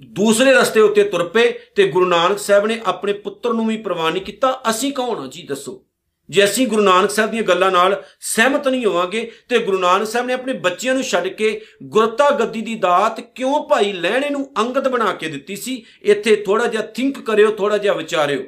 ਦੂਸਰੇ 0.06 0.52
ਰਸਤੇ 0.52 0.80
ਉੱਤੇ 0.80 1.04
ਤੁਰ 1.04 1.28
ਪਏ 1.28 1.58
ਤੇ 1.76 1.88
ਗੁਰੂ 1.88 2.06
ਨਾਨਕ 2.06 2.38
ਸਾਹਿਬ 2.38 2.66
ਨੇ 2.66 2.80
ਆਪਣੇ 2.86 3.12
ਪੁੱਤਰ 3.12 3.52
ਨੂੰ 3.52 3.66
ਵੀ 3.66 3.76
ਪ੍ਰਵਾਨ 3.76 4.12
ਨਹੀਂ 4.12 4.22
ਕੀਤਾ। 4.22 4.60
ਅਸੀਂ 4.70 4.92
ਕੌਣ 4.92 5.18
ਹਾਂ? 5.18 5.28
ਜੀ 5.28 5.42
ਦੱਸੋ। 5.42 5.86
ਜੇ 6.30 6.44
ਅਸੀਂ 6.44 6.66
ਗੁਰੂ 6.66 6.82
ਨਾਨਕ 6.82 7.10
ਸਾਹਿਬ 7.10 7.30
ਦੀਆਂ 7.30 7.42
ਗੱਲਾਂ 7.42 7.70
ਨਾਲ 7.70 8.04
ਸਹਿਮਤ 8.20 8.68
ਨਹੀਂ 8.68 8.86
ਹੋਵਾਂਗੇ 8.86 9.32
ਤੇ 9.48 9.58
ਗੁਰੂ 9.58 9.78
ਨਾਨਕ 9.78 10.06
ਸਾਹਿਬ 10.06 10.26
ਨੇ 10.26 10.32
ਆਪਣੇ 10.32 10.52
ਬੱਚਿਆਂ 10.52 10.94
ਨੂੰ 10.94 11.02
ਛੱਡ 11.02 11.28
ਕੇ 11.28 11.64
ਗੁਰਤਾ 11.82 12.30
ਗੱਦੀ 12.30 12.60
ਦੀ 12.60 12.74
ਦਾਤ 12.74 13.20
ਕਿਉਂ 13.20 13.68
ਭਾਈ 13.68 13.92
ਲੈਣੇ 13.92 14.30
ਨੂੰ 14.30 14.52
ਅੰਗਦ 14.58 14.88
ਬਣਾ 14.88 15.12
ਕੇ 15.12 15.28
ਦਿੱਤੀ 15.28 15.56
ਸੀ? 15.56 15.84
ਇੱਥੇ 16.02 16.36
ਥੋੜਾ 16.36 16.66
ਜਿਹਾ 16.66 16.82
ਥਿੰਕ 16.82 17.20
ਕਰਿਓ 17.20 17.50
ਥੋੜਾ 17.50 17.78
ਜਿਹਾ 17.78 17.94
ਵਿਚਾਰਿਓ। 17.94 18.44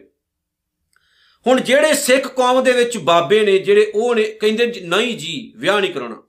ਹੁਣ 1.46 1.60
ਜਿਹੜੇ 1.60 1.94
ਸਿੱਖ 1.94 2.34
ਕੌਮ 2.34 2.64
ਦੇ 2.64 2.72
ਵਿੱਚ 2.72 2.98
ਬਾਬੇ 2.98 3.46
ਨੇ, 3.46 3.58
ਜਿਹੜੇ 3.58 3.92
ਉਹ 3.94 4.14
ਨੇ, 4.14 4.22
ਕਹਿੰਦੇ 4.22 4.80
ਨਹੀਂ 4.80 5.18
ਜੀ, 5.18 5.52
ਵਿਆਹ 5.56 5.80
ਨਹੀਂ 5.80 5.94
ਕਰਾਉਣਾ। 5.94 6.22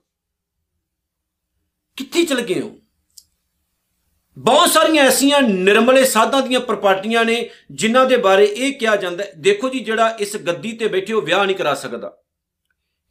ਕਿੱਥੇ 1.96 2.24
ਚਲ 2.24 2.40
ਗਏ 2.40 2.60
ਹੋ? 2.60 2.78
ਬਹੁਤ 4.38 4.70
ਸਾਰੀਆਂ 4.70 5.04
ਐਸੀਆਂ 5.04 5.42
ਨਿਰਮਲੇ 5.42 6.04
ਸਾਧਾਂ 6.04 6.42
ਦੀਆਂ 6.42 6.60
ਪ੍ਰਪਾਰਟੀਆਂ 6.60 7.24
ਨੇ 7.24 7.50
ਜਿਨ੍ਹਾਂ 7.70 8.06
ਦੇ 8.06 8.16
ਬਾਰੇ 8.16 8.44
ਇਹ 8.44 8.72
ਕਿਹਾ 8.72 8.96
ਜਾਂਦਾ 8.96 9.24
ਦੇਖੋ 9.36 9.68
ਜੀ 9.68 9.80
ਜਿਹੜਾ 9.80 10.16
ਇਸ 10.20 10.36
ਗੱਦੀ 10.36 10.72
ਤੇ 10.72 10.88
ਬੈਠੇ 10.88 11.12
ਹੋ 11.12 11.20
ਵਿਆਹ 11.20 11.44
ਨਹੀਂ 11.44 11.56
ਕਰਾ 11.56 11.74
ਸਕਦਾ। 11.74 12.18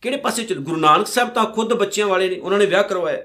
ਕਿਹੜੇ 0.01 0.17
ਪਾਸੇ 0.17 0.43
ਚ? 0.43 0.53
ਗੁਰੂ 0.53 0.77
ਨਾਨਕ 0.77 1.07
ਸਾਹਿਬ 1.07 1.29
ਤਾਂ 1.29 1.45
ਖੁਦ 1.45 1.73
ਬੱਚਿਆਂ 1.73 2.07
ਵਾਲੇ 2.07 2.29
ਨੇ, 2.29 2.39
ਉਹਨਾਂ 2.39 2.59
ਨੇ 2.59 2.65
ਵਿਆਹ 2.65 2.83
ਕਰਵਾਇਆ। 2.83 3.21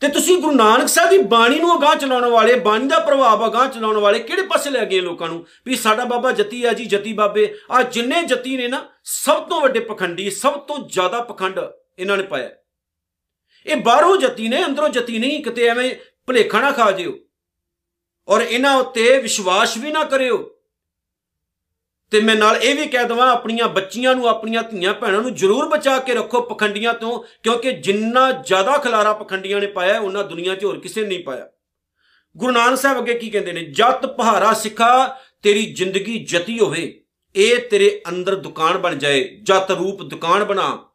ਤੇ 0.00 0.08
ਤੁਸੀਂ 0.08 0.36
ਗੁਰੂ 0.38 0.56
ਨਾਨਕ 0.56 0.88
ਸਾਹਿਬ 0.88 1.10
ਦੀ 1.10 1.18
ਬਾਣੀ 1.18 1.58
ਨੂੰ 1.58 1.78
ਅਗਾਹ 1.78 1.94
ਚਲਾਉਣ 1.94 2.24
ਵਾਲੇ, 2.24 2.54
ਬਾਣੀ 2.54 2.88
ਦਾ 2.88 2.98
ਪ੍ਰਭਾਵ 2.98 3.50
ਅਗਾਹ 3.50 3.68
ਚਲਾਉਣ 3.68 3.96
ਵਾਲੇ 3.96 4.18
ਕਿਹੜੇ 4.18 4.42
ਪਾਸੇ 4.42 4.70
ਲੈ 4.70 4.84
ਗਏ 4.84 5.00
ਲੋਕਾਂ 5.00 5.28
ਨੂੰ? 5.28 5.46
ਵੀ 5.66 5.76
ਸਾਡਾ 5.76 6.04
ਬਾਬਾ 6.04 6.32
ਜਤੀ 6.32 6.64
ਆ 6.64 6.72
ਜੀ, 6.72 6.84
ਜਤੀ 6.84 7.12
ਬਾਬੇ 7.12 7.54
ਆ 7.70 7.82
ਜਿੰਨੇ 7.82 8.22
ਜਤੀ 8.22 8.56
ਨੇ 8.56 8.68
ਨਾ, 8.68 8.88
ਸਭ 9.04 9.48
ਤੋਂ 9.48 9.60
ਵੱਡੇ 9.60 9.80
ਪਖੰਡੀ, 9.80 10.30
ਸਭ 10.30 10.52
ਤੋਂ 10.52 10.78
ਜ਼ਿਆਦਾ 10.78 11.20
ਪਖੰਡ 11.20 11.60
ਇਹਨਾਂ 11.98 12.16
ਨੇ 12.16 12.22
ਪਾਇਆ। 12.22 12.50
ਇਹ 13.66 13.76
ਬਾਹਰੋਂ 13.76 14.16
ਜਤੀ 14.16 14.48
ਨੇ, 14.48 14.64
ਅੰਦਰੋਂ 14.64 14.88
ਜਤੀ 14.88 15.18
ਨਹੀਂ, 15.18 15.44
ਕਿਤੇ 15.44 15.66
ਐਵੇਂ 15.66 15.90
ਭਲੇਖਾ 16.28 16.60
ਨਾ 16.60 16.70
ਖਾ 16.72 16.90
ਜਿਓ 16.90 17.12
ਔਰ 18.28 18.40
ਇਹਨਾਂ 18.40 18.76
ਉੱਤੇ 18.76 19.18
ਵਿਸ਼ਵਾਸ 19.18 19.76
ਵੀ 19.76 19.90
ਨਾ 19.92 20.04
ਕਰਿਓ। 20.04 20.54
ਤੇ 22.10 22.20
ਮੈਂ 22.20 22.36
ਨਾਲ 22.36 22.56
ਇਹ 22.56 22.74
ਵੀ 22.74 22.86
ਕਹਿ 22.86 23.04
ਦਵਾਂ, 23.04 23.30
ਆਪਣੀਆਂ 23.30 23.68
ਬੱਚੀਆਂ 23.68 24.14
ਨੂੰ, 24.14 24.28
ਆਪਣੀਆਂ 24.28 24.62
ਧੀਆਂ 24.62 24.94
ਭੈਣਾਂ 24.94 25.22
ਨੂੰ 25.22 25.34
ਜ਼ਰੂਰ 25.34 25.68
ਬਚਾ 25.68 25.98
ਕੇ 25.98 26.14
ਰੱਖੋ 26.14 26.40
ਪਖੰਡੀਆਂ 26.40 26.94
ਤੋਂ, 26.94 27.24
ਕਿਉਂਕਿ 27.42 27.72
ਜਿੰਨਾ 27.72 28.32
ਜ਼ਿਆਦਾ 28.32 28.78
ਖਲਾਰਾ 28.78 29.12
ਪਖੰਡੀਆਂ 29.12 29.60
ਨੇ 29.60 29.66
ਪਾਇਆ, 29.66 30.00
ਉਹਨਾਂ 30.00 30.24
ਦੁਨੀਆ 30.24 30.54
'ਚ 30.54 30.64
ਹੋਰ 30.64 30.80
ਕਿਸੇ 30.80 31.00
ਨੇ 31.00 31.08
ਨਹੀਂ 31.08 31.24
ਪਾਇਆ। 31.24 31.48
ਗੁਰੂ 32.36 32.52
ਨਾਨਕ 32.52 32.78
ਸਾਹਿਬ 32.78 32.98
ਅੱਗੇ 32.98 33.14
ਕੀ 33.14 33.30
ਕਹਿੰਦੇ 33.30 33.52
ਨੇ, 33.52 33.64
ਜਤ 33.64 34.06
ਪਹਾਰਾ 34.06 34.52
ਸਿੱਖਾ, 34.52 35.18
ਤੇਰੀ 35.42 35.74
ਜ਼ਿੰਦਗੀ 35.74 36.24
ਜਤੀ 36.24 36.58
ਹੋਵੇ, 36.58 37.04
ਇਹ 37.36 37.58
ਤੇਰੇ 37.58 38.02
ਅੰਦਰ 38.08 38.34
ਦੁਕਾਨ 38.34 38.78
ਬਣ 38.78 38.94
ਜਾਏ, 38.94 39.40
ਜਤ 39.42 39.70
ਰੂਪ 39.70 40.02
ਦੁਕਾਨ 40.02 40.44
ਬਣਾ। 40.44 40.88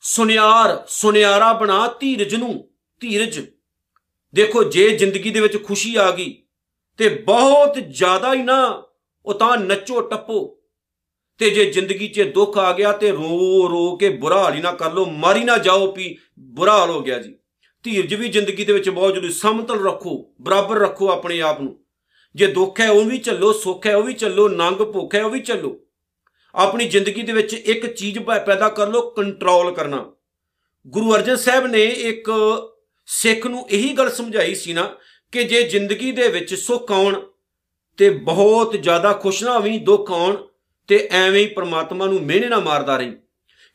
ਸੁਨਿਆਰ, 0.00 0.84
ਸੁਨਿਆਰਾ 0.88 1.52
ਬਣਾ 1.52 1.86
ਧੀਰਜ 2.00 2.34
ਨੂੰ, 2.34 2.68
ਧੀਰਜ। 3.00 3.53
ਦੇਖੋ, 4.34 4.64
ਜੇ 4.64 4.96
ਜ਼ਿੰਦਗੀ 4.96 5.30
ਦੇ 5.30 5.40
ਵਿੱਚ 5.40 5.64
ਖੁਸ਼ੀ 5.64 5.96
ਆ 5.96 6.10
ਗਈ 6.10 6.42
ਤੇ 6.96 7.08
ਬਹੁਤ 7.08 7.78
ਜ਼ਿਆਦਾ 7.78 8.34
ਹੀ 8.34 8.42
ਨਾ 8.42 8.82
ਉਹ 9.26 9.34
ਤਾਂ 9.34 9.56
ਨੱਚੋ 9.56 10.00
ਟੱਪੋ 10.00 10.58
ਤੇ 11.38 11.50
ਜੇ 11.50 11.64
ਜ਼ਿੰਦਗੀ 11.64 12.08
'ਚ 12.08 12.20
ਦੁੱਖ 12.20 12.58
ਆ 12.58 12.72
ਗਿਆ 12.72 12.92
ਤੇ 12.92 13.10
ਰੋ 13.10 13.68
ਰੋ 13.68 13.96
ਕੇ 13.96 14.08
ਬੁਰਾ 14.08 14.44
ਹਾਲ 14.44 14.54
ਹੀ 14.54 14.60
ਨਾ 14.60 14.72
ਕਰ 14.72 14.92
ਲੋ 14.92 15.06
ਮਾਰੀ 15.06 15.44
ਨਾ 15.44 15.58
ਜਾਓ 15.58 15.92
ਵੀ 15.92 16.18
ਬੁਰਾ 16.38 16.78
ਹਾਲ 16.78 16.90
ਹੋ 16.90 17.00
ਗਿਆ 17.00 17.18
ਜੀ। 17.18 17.34
ਧੀਰਜ 17.82 18.14
ਵੀ 18.14 18.28
ਜ਼ਿੰਦਗੀ 18.28 18.64
ਦੇ 18.64 18.72
ਵਿੱਚ 18.72 18.90
ਬਹੁਤ 18.90 19.14
ਜ਼ਰੂਰੀ, 19.14 19.32
ਸਮਤਲ 19.32 19.86
ਰੱਖੋ, 19.86 20.32
ਬਰਾਬਰ 20.40 20.76
ਰੱਖੋ 20.76 21.08
ਆਪਣੇ 21.08 21.40
ਆਪ 21.40 21.60
ਨੂੰ। 21.60 21.80
ਜੇ 22.34 22.46
ਦੁੱਖ 22.46 22.80
ਹੈ, 22.80 22.90
ਉਹ 22.90 23.04
ਵੀ 23.04 23.18
ਚੱਲੋ, 23.18 23.52
ਸੁੱਖ 23.52 23.86
ਹੈ, 23.86 23.96
ਉਹ 23.96 24.02
ਵੀ 24.02 24.12
ਚੱਲੋ, 24.12 24.48
ਨੰਗ 24.48 24.76
ਭੁੱਖ 24.76 25.14
ਹੈ, 25.14 25.24
ਉਹ 25.24 25.30
ਵੀ 25.30 25.40
ਚੱਲੋ। 25.40 25.80
ਆਪਣੀ 26.54 26.88
ਜ਼ਿੰਦਗੀ 26.88 27.22
ਦੇ 27.22 27.32
ਵਿੱਚ 27.32 27.54
ਇੱਕ 27.54 27.86
ਚੀਜ਼ 27.86 28.18
ਪੈਦਾ 28.18 28.68
ਕਰ 28.68 28.88
ਲੋ 28.88 29.10
ਕੰਟਰੋਲ 29.10 29.74
ਕਰਨਾ। 29.74 30.12
ਗੁਰੂ 30.86 31.14
ਅਰਜਨ 31.14 31.36
ਸਾਹਿਬ 31.36 31.66
ਨੇ 31.66 31.84
ਇੱਕ 31.84 32.30
ਸਿੱਖ 33.06 33.46
ਨੂੰ 33.46 33.68
ਇਹੀ 33.70 33.92
ਗੱਲ 33.92 34.10
ਸਮਝਾਈ 34.10 34.54
ਸੀ 34.54 34.72
ਨਾ 34.72 34.96
ਕਿ 35.32 35.44
ਜੇ 35.44 35.62
ਜ਼ਿੰਦਗੀ 35.62 36.12
ਦੇ 36.12 36.28
ਵਿੱਚ 36.28 36.54
ਸੁੱਖ 36.54 36.92
ਆਉਣ 36.92 37.20
ਤੇ 37.96 38.10
ਬਹੁਤ 38.10 38.76
ਜ਼ਿਆਦਾ 38.80 39.12
ਖੁਸ਼ 39.12 39.44
ਨਾ 39.44 39.58
ਹੋਵੀਂ, 39.58 39.80
ਦੁੱਖ 39.80 40.10
ਆਉਣ 40.10 40.36
ਤੇ 40.88 41.08
ਐਵੇਂ 41.12 41.40
ਹੀ 41.40 41.46
ਪ੍ਰਮਾਤਮਾ 41.46 42.06
ਨੂੰ 42.06 42.20
ਮਿਹਨੇ 42.20 42.48
ਨਾ 42.48 42.60
ਮਾਰਦਾ 42.60 42.96
ਰਹੀਂ। 42.96 43.12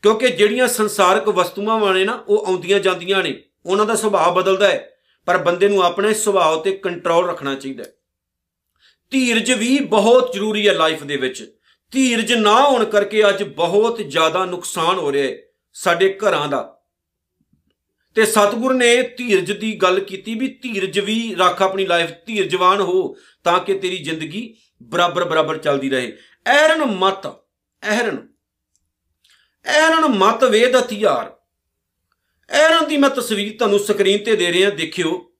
ਕਿਉਂਕਿ 0.02 0.28
ਜਿਹੜੀਆਂ 0.28 0.68
ਸੰਸਾਰਕ 0.68 1.28
ਵਸਤੂਆਂ 1.28 1.78
ਵਾਲੇ 1.78 2.04
ਨਾ, 2.04 2.24
ਉਹ 2.28 2.46
ਆਉਂਦੀਆਂ 2.46 2.80
ਜਾਂਦੀਆਂ 2.80 3.22
ਨੇ, 3.22 3.42
ਉਹਨਾਂ 3.66 3.86
ਦਾ 3.86 3.94
ਸੁਭਾਅ 3.94 4.32
ਬਦਲਦਾ 4.32 4.68
ਹੈ, 4.68 4.94
ਪਰ 5.26 5.38
ਬੰਦੇ 5.38 5.68
ਨੂੰ 5.68 5.82
ਆਪਣੇ 5.82 6.14
ਸੁਭਾਅ 6.14 6.62
ਤੇ 6.62 6.76
ਕੰਟਰੋਲ 6.76 7.28
ਰੱਖਣਾ 7.28 7.54
ਚਾਹੀਦਾ 7.54 7.84
ਹੈ। 7.84 7.92
ਧੀਰਜ 9.10 9.52
ਵੀ 9.52 9.78
ਬਹੁਤ 9.78 10.32
ਜ਼ਰੂਰੀ 10.32 10.68
ਹੈ 10.68 10.74
ਲਾਈਫ 10.74 11.04
ਦੇ 11.04 11.16
ਵਿੱਚ। 11.16 11.58
ਧੀਰਜ 11.90 12.32
ਨਾ 12.32 12.68
ਹੋਣ 12.68 12.84
ਕਰਕੇ 12.84 13.28
ਅੱਜ 13.28 13.42
ਬਹੁਤ 13.42 14.02
ਜ਼ਿਆਦਾ 14.08 14.44
ਨੁਕਸਾਨ 14.44 14.98
ਹੋ 14.98 15.12
ਰਿਹਾ 15.12 15.26
ਹੈ 15.26 15.36
ਸਾਡੇ 15.72 16.18
ਘਰਾਂ 16.18 16.48
ਦਾ। 16.48 16.79
ਤੇ 18.20 18.24
ਸਤਿਗੁਰ 18.26 18.72
ਨੇ 18.74 19.02
ਧੀਰਜ 19.02 19.52
ਦੀ 19.52 19.74
ਗੱਲ 19.74 20.00
ਕੀਤੀ 20.00 20.34
ਵੀ 20.34 20.48
ਧੀਰਜ 20.62 20.98
ਵੀ 20.98 21.34
ਰੱਖ 21.38 21.62
ਆਪਣੀ 21.62 21.86
ਲਾਈਫ 21.86 22.10
ਧੀਰਜਵਾਨ 22.26 22.80
ਹੋ 22.80 23.16
ਤਾਂ 23.44 23.58
ਕਿ 23.60 23.74
ਤੇਰੀ 23.74 23.98
ਜ਼ਿੰਦਗੀ 23.98 24.42
ਬਰਾਬਰ 24.82 25.24
ਬਰਾਬਰ 25.24 25.58
ਚੱਲਦੀ 25.58 25.90
ਰਹੇ। 25.90 26.16
ਐਰਨ 26.46 26.84
ਮਤ, 26.84 27.26
ਐਰਨ 27.82 28.28
ਐਰਨ 29.64 30.06
ਮਤ 30.08 30.44
ਵੇਦ 30.44 30.76
ਹਥਿਆਰ। 30.76 31.32
ਐਰਨ 32.50 32.88
ਦੀ 32.88 32.96
ਮੈਂ 32.96 33.10
ਤਸਵੀਰ 33.10 33.56
ਤੁਹਾਨੂੰ 33.58 33.78
ਸਕਰੀਨ 33.78 34.24
ਤੇ 34.24 34.36
ਦੇ 34.36 34.52
ਰਿਹਾ, 34.52 34.70
ਦੇਖਿਓ। 34.70 35.32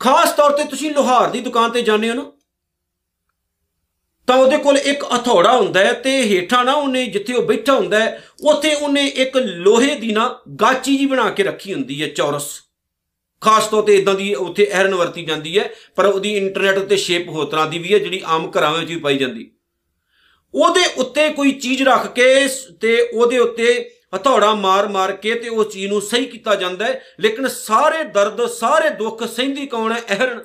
ਖਾਸ 0.00 0.32
ਤੌਰ 0.32 0.50
ਤੇ 0.50 0.64
ਤੁਸੀਂ 0.64 0.90
ਲੋਹਾਰ 0.90 1.30
ਦੀ 1.30 1.40
ਦੁਕਾਨ 1.40 1.70
ਤੇ 1.70 1.82
ਜਾਂਦੇ 1.82 2.10
ਹੋ 2.10 2.14
ਨਾ 2.14 2.31
ਤਾਂ 4.26 4.36
ਉਹਦੇ 4.36 4.56
ਕੋਲ 4.56 4.76
ਇੱਕ 4.78 5.04
ਹਥੌੜਾ 5.04 5.56
ਹੁੰਦਾ 5.56 5.80
ਹੈ 5.80 5.92
ਤੇ 5.92 6.10
ਹੇਠਾਂ 6.10 6.64
ਨਾ 6.64 6.72
ਉਹਨੇ 6.72 7.06
ਜਿੱਥੇ 7.06 7.34
ਉਹ 7.34 7.42
ਬੈਠਾ 7.42 7.72
ਹੁੰਦਾ 7.72 7.98
ਹੈ, 7.98 8.22
ਉੱਥੇ 8.44 8.74
ਉਹਨੇ 8.74 9.06
ਇੱਕ 9.06 9.36
ਲੋਹੇ 9.36 9.94
ਦੀ 9.94 10.12
ਨਾ 10.12 10.40
ਗਾਚੀ 10.60 10.96
ਜੀ 10.96 11.06
ਬਣਾ 11.06 11.30
ਕੇ 11.30 11.42
ਰੱਖੀ 11.42 11.74
ਹੁੰਦੀ 11.74 12.02
ਹੈ 12.02 12.08
ਚੌਰਸ। 12.08 12.60
ਖਾਸ 13.42 13.66
ਤੌਰ 13.66 13.82
ਤੇ 13.82 13.96
ਇਦਾਂ 13.96 14.14
ਦੀ 14.14 14.34
ਉੱਥੇ 14.34 14.68
ਐਰਨ 14.72 14.94
ਵਰਤੀ 14.94 15.24
ਜਾਂਦੀ 15.24 15.58
ਹੈ, 15.58 15.70
ਪਰ 15.96 16.06
ਉਹਦੀ 16.06 16.36
ਇੰਟਰਨੈਟ 16.36 16.78
ਉੱਤੇ 16.78 16.96
ਸ਼ੇਪ 16.96 17.28
ਹੋ 17.28 17.44
ਤਰ੍ਹਾਂ 17.44 17.66
ਦੀ 17.66 17.78
ਵੀ 17.78 17.92
ਹੈ, 17.94 17.98
ਜਿਹੜੀ 17.98 18.22
ਆਮ 18.24 18.50
ਘਰਾਂ 18.58 18.72
ਵਿੱਚ 18.72 18.90
ਵੀ 18.90 18.96
ਪਾਈ 18.96 19.18
ਜਾਂਦੀ। 19.18 19.50
ਉਹਦੇ 20.54 20.80
ਉੱਤੇ 20.96 21.28
ਕੋਈ 21.28 21.52
ਚੀਜ਼ 21.52 21.82
ਰੱਖ 21.82 22.14
ਕੇ 22.14 22.48
ਤੇ 22.80 23.00
ਉਹਦੇ 23.14 23.38
ਉੱਤੇ 23.38 23.90
ਹਥੌੜਾ 24.16 24.54
ਮਾਰ-ਮਾਰ 24.54 25.12
ਕੇ 25.12 25.34
ਤੇ 25.34 25.48
ਉਹ 25.48 25.64
ਚੀਜ਼ 25.64 25.86
ਨੂੰ 25.86 26.00
ਸਹੀ 26.02 26.24
ਕੀਤਾ 26.24 26.54
ਜਾਂਦਾ 26.54 26.84
ਹੈ, 26.84 27.02
ਲੇਕਿਨ 27.20 27.48
ਸਾਰੇ 27.48 28.04
ਦਰਦ, 28.04 28.46
ਸਾਰੇ 28.46 28.90
ਦੁੱਖ, 28.90 29.24
ਸਹਿੰਦੀ 29.24 29.66
ਕੌਣ 29.66 29.92
ਹੈ? 29.92 30.02
ਐਰਨ। 30.08 30.40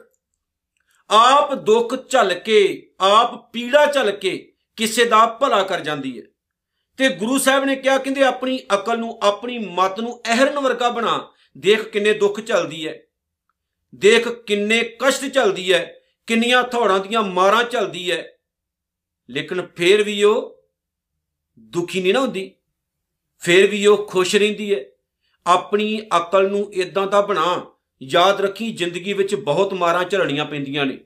ਆਪ 1.10 1.54
ਦੁੱਖ 1.54 2.10
ਝੱਲ 2.10 2.34
ਕੇ, 2.34 2.92
ਆਪ 3.00 3.52
ਪੀੜਾ 3.52 3.86
ਝੱਲ 3.86 4.12
ਕੇ 4.12 4.54
ਕਿਸੇ 4.76 5.06
ਦਾ 5.06 5.26
ਭਲਾ 5.26 5.64
ਕਰ 5.64 5.80
ਜਾਂਦੀ 5.80 6.20
ਹੈ। 6.20 6.24
ਤੇ 6.98 7.10
ਗੁਰੂ 7.10 7.38
ਸਾਹਿਬ 7.38 7.66
ਨੇ 7.66 7.76
ਕਿਹਾ, 7.76 7.98
ਕਹਿੰਦੇ 7.98 8.24
ਆਪਣੀ 8.24 8.60
ਅਕਲ 8.76 9.00
ਨੂੰ, 9.00 9.20
ਆਪਣੀ 9.24 9.58
ਮਤ 9.58 10.00
ਨੂੰ 10.00 10.22
ਅਹਿਰਨ 10.26 10.60
ਵਰਗਾ 10.60 10.90
ਬਣਾ। 10.90 11.32
ਦੇਖ 11.58 11.90
ਕਿੰਨੇ 11.90 12.14
ਦੁੱਖ 12.14 12.46
ਝੱਲਦੀ 12.46 12.88
ਹੈ। 12.88 13.02
ਦੇਖ 13.96 14.28
ਕਿੰਨੇ 14.28 14.84
ਕਸ਼ਟ 14.84 15.34
ਝੱਲਦੀ 15.34 15.74
ਹੈ। 15.74 16.00
ਕਿੰਨੀਆਂ 16.28 16.64
ਥੋੜਾਂ 16.64 17.00
ਦੀਆਂ 17.00 17.22
ਮਾਰਾਂ 17.22 17.64
ਝੱਲਦੀ 17.64 18.12
ਹੈ। 18.12 18.32
ਲੇਕਿਨ 19.30 19.68
ਫੇਰ 19.76 20.04
ਵੀ 20.04 20.24
ਉਹ 20.24 20.64
ਦੁਖੀ 21.60 22.02
ਨਹੀਂ 22.02 22.14
ਨਾ 22.14 22.20
ਹੁੰਦੀ। 22.20 22.56
ਫੇਰ 23.40 23.68
ਵੀ 23.68 23.86
ਉਹ 23.86 24.06
ਖੁਸ਼ 24.06 24.36
ਰਹਿੰਦੀ 24.36 24.74
ਹੈ। 24.74 24.86
ਆਪਣੀ 25.48 26.02
ਅਕਲ 26.18 26.50
ਨੂੰ 26.50 26.74
ਇਦਾਂ 26.74 27.08
ਦਾ 27.08 27.22
ਬਣਾ 27.22 27.72
ਯਾਦ 28.02 28.42
ਰੱਖੀ 28.42 28.72
ਜ਼ਿੰਦਗੀ 28.72 29.14
ਵਿੱਚ 29.14 29.36
ਬਹੁਤ 29.36 29.74
ਮਾਰਾਂ 29.74 30.04
ਝਲਣੀਆਂ 30.04 30.46
ਪੈਂਦੀਆਂ 30.46 30.86
ਨੇ। 30.86 31.00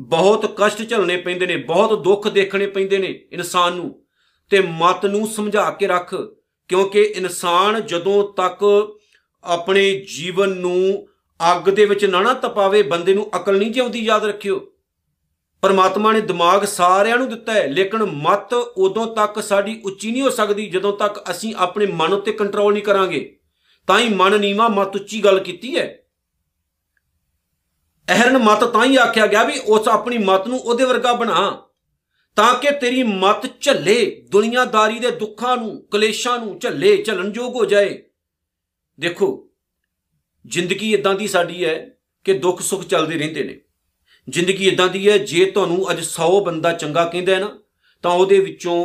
ਬਹੁਤ 0.00 0.54
ਕਸ਼ਟ 0.56 0.88
ਝਲਣੇ 0.88 1.16
ਪੈਂਦੇ 1.16 1.46
ਨੇ, 1.46 1.56
ਬਹੁਤ 1.56 2.02
ਦੁੱਖ 2.02 2.28
ਦੇਖਣੇ 2.28 2.66
ਪੈਂਦੇ 2.66 2.98
ਨੇ 2.98 3.24
ਇਨਸਾਨ 3.32 3.72
ਨੂੰ। 3.72 4.04
ਤੇ 4.50 4.60
ਮਤ 4.60 5.06
ਨੂੰ 5.06 5.26
ਸਮਝਾ 5.26 5.70
ਕੇ 5.70 5.86
ਰੱਖ, 5.86 6.14
ਕਿਉਂਕਿ 6.68 7.02
ਇਨਸਾਨ 7.02 7.86
ਜਦੋਂ 7.86 8.32
ਤੱਕ 8.32 8.88
ਆਪਣੇ 9.44 10.06
ਜੀਵਨ 10.16 10.48
ਨੂੰ 10.48 11.08
ਅੱਗ 11.52 11.70
ਦੇ 11.70 11.84
ਵਿੱਚ 11.84 12.04
ਨਾ 12.04 12.20
ਨਾ 12.20 12.34
ਤਪਾਵੇ, 12.34 12.82
ਬੰਦੇ 12.82 13.14
ਨੂੰ 13.14 13.30
ਅਕਲ 13.36 13.58
ਨਹੀਂ 13.58 13.70
ਜਿਉਂਦੀ, 13.70 13.98
ਯਾਦ 13.98 14.24
ਰੱਖਿਓ। 14.24 14.70
ਪਰਮਾਤਮਾ 15.62 16.12
ਨੇ 16.12 16.20
ਦਿਮਾਗ 16.20 16.64
ਸਾਰਿਆਂ 16.64 17.16
ਨੂੰ 17.16 17.28
ਦਿੱਤਾ 17.28 17.52
ਹੈ, 17.52 17.66
ਲੇਕਿਨ 17.66 18.02
ਮਤ 18.02 18.52
ਉਦੋਂ 18.52 19.16
ਤੱਕ 19.16 19.42
ਸਾਡੀ 19.42 19.82
ਉੱਚੀ 19.84 20.10
ਨਹੀਂ 20.10 20.22
ਹੋ 20.22 20.30
ਸਕਦੀ, 20.30 20.66
ਜਦੋਂ 20.66 20.96
ਤੱਕ 20.96 21.30
ਅਸੀਂ 21.30 21.54
ਆਪਣੇ 21.56 21.86
ਮਨ 21.86 22.12
ਉੱਤੇ 22.12 22.32
ਕੰਟਰੋਲ 22.32 22.72
ਨਹੀਂ 22.72 22.82
ਕਰਾਂਗੇ। 22.82 23.36
ਤਾਂ 23.86 24.00
ਹੀ 24.00 24.08
ਮਨ 24.08 24.40
ਨੀਵਾ 24.40 24.68
ਮਤ 24.68 24.96
ਉੱਚੀ 24.96 25.24
ਗੱਲ 25.24 25.40
ਕੀਤੀ 25.40 25.76
ਹੈ। 25.76 26.03
ਅਹਰਨ 28.10 28.38
ਮਤ 28.38 28.64
ਤਾਂ 28.64 28.84
ਹੀ 28.84 28.96
ਆਖਿਆ 28.96 29.26
ਗਿਆ 29.26 29.44
ਵੀ 29.44 29.58
ਉਸ 29.58 29.88
ਆਪਣੀ 29.88 30.18
ਮਤ 30.18 30.46
ਨੂੰ 30.46 30.58
ਉਹਦੇ 30.58 30.84
ਵਰਗਾ 30.84 31.12
ਬਣਾ। 31.12 31.68
ਤਾਂ 32.36 32.54
ਕਿ 32.54 32.70
ਤੇਰੀ 32.70 33.02
ਮਤ 33.02 33.60
ਝੱਲੇ, 33.60 34.26
ਦੁਨੀਆਦਾਰੀ 34.30 34.98
ਦੇ 34.98 35.10
ਦੁੱਖਾਂ 35.10 35.56
ਨੂੰ, 35.56 35.86
ਕਲੇਸ਼ਾਂ 35.90 36.38
ਨੂੰ 36.38 36.58
ਝੱਲੇ, 36.58 37.02
ਝਲਣਯੋਗ 37.02 37.54
ਹੋ 37.54 37.64
ਜਾਏ। 37.64 38.02
ਦੇਖੋ, 39.00 39.48
ਜ਼ਿੰਦਗੀ 40.46 40.94
ਇਦਾਂ 40.94 41.14
ਦੀ 41.14 41.28
ਸਾਡੀ 41.28 41.64
ਹੈ 41.64 41.96
ਕਿ 42.24 42.32
ਦੁੱਖ 42.32 42.62
ਸੁੱਖ 42.62 42.84
ਚੱਲਦੇ 42.84 43.18
ਰਹਿੰਦੇ 43.18 43.44
ਨੇ। 43.44 43.60
ਜ਼ਿੰਦਗੀ 44.30 44.68
ਇਦਾਂ 44.68 44.88
ਦੀ 44.88 45.08
ਹੈ, 45.08 45.18
ਜੇ 45.18 45.44
ਤੁਹਾਨੂੰ 45.44 45.90
ਅੱਜ 45.90 46.00
100 46.00 46.40
ਬੰਦਾ 46.40 46.72
ਚੰਗਾ 46.72 47.04
ਕਹਿੰਦਾ 47.04 47.34
ਹੈ 47.34 47.38
ਨਾ, 47.38 47.58
ਤਾਂ 48.02 48.10
ਉਹਦੇ 48.10 48.38
ਵਿੱਚੋਂ 48.38 48.84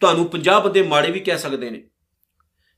ਤੁਹਾਨੂੰ 0.00 0.26
50 0.28 0.60
ਬੰਦੇ 0.60 0.82
ਮਾੜੇ 0.82 1.10
ਵੀ 1.10 1.20
ਕਹਿ 1.20 1.38
ਸਕਦੇ 1.38 1.70
ਨੇ। 1.70 1.84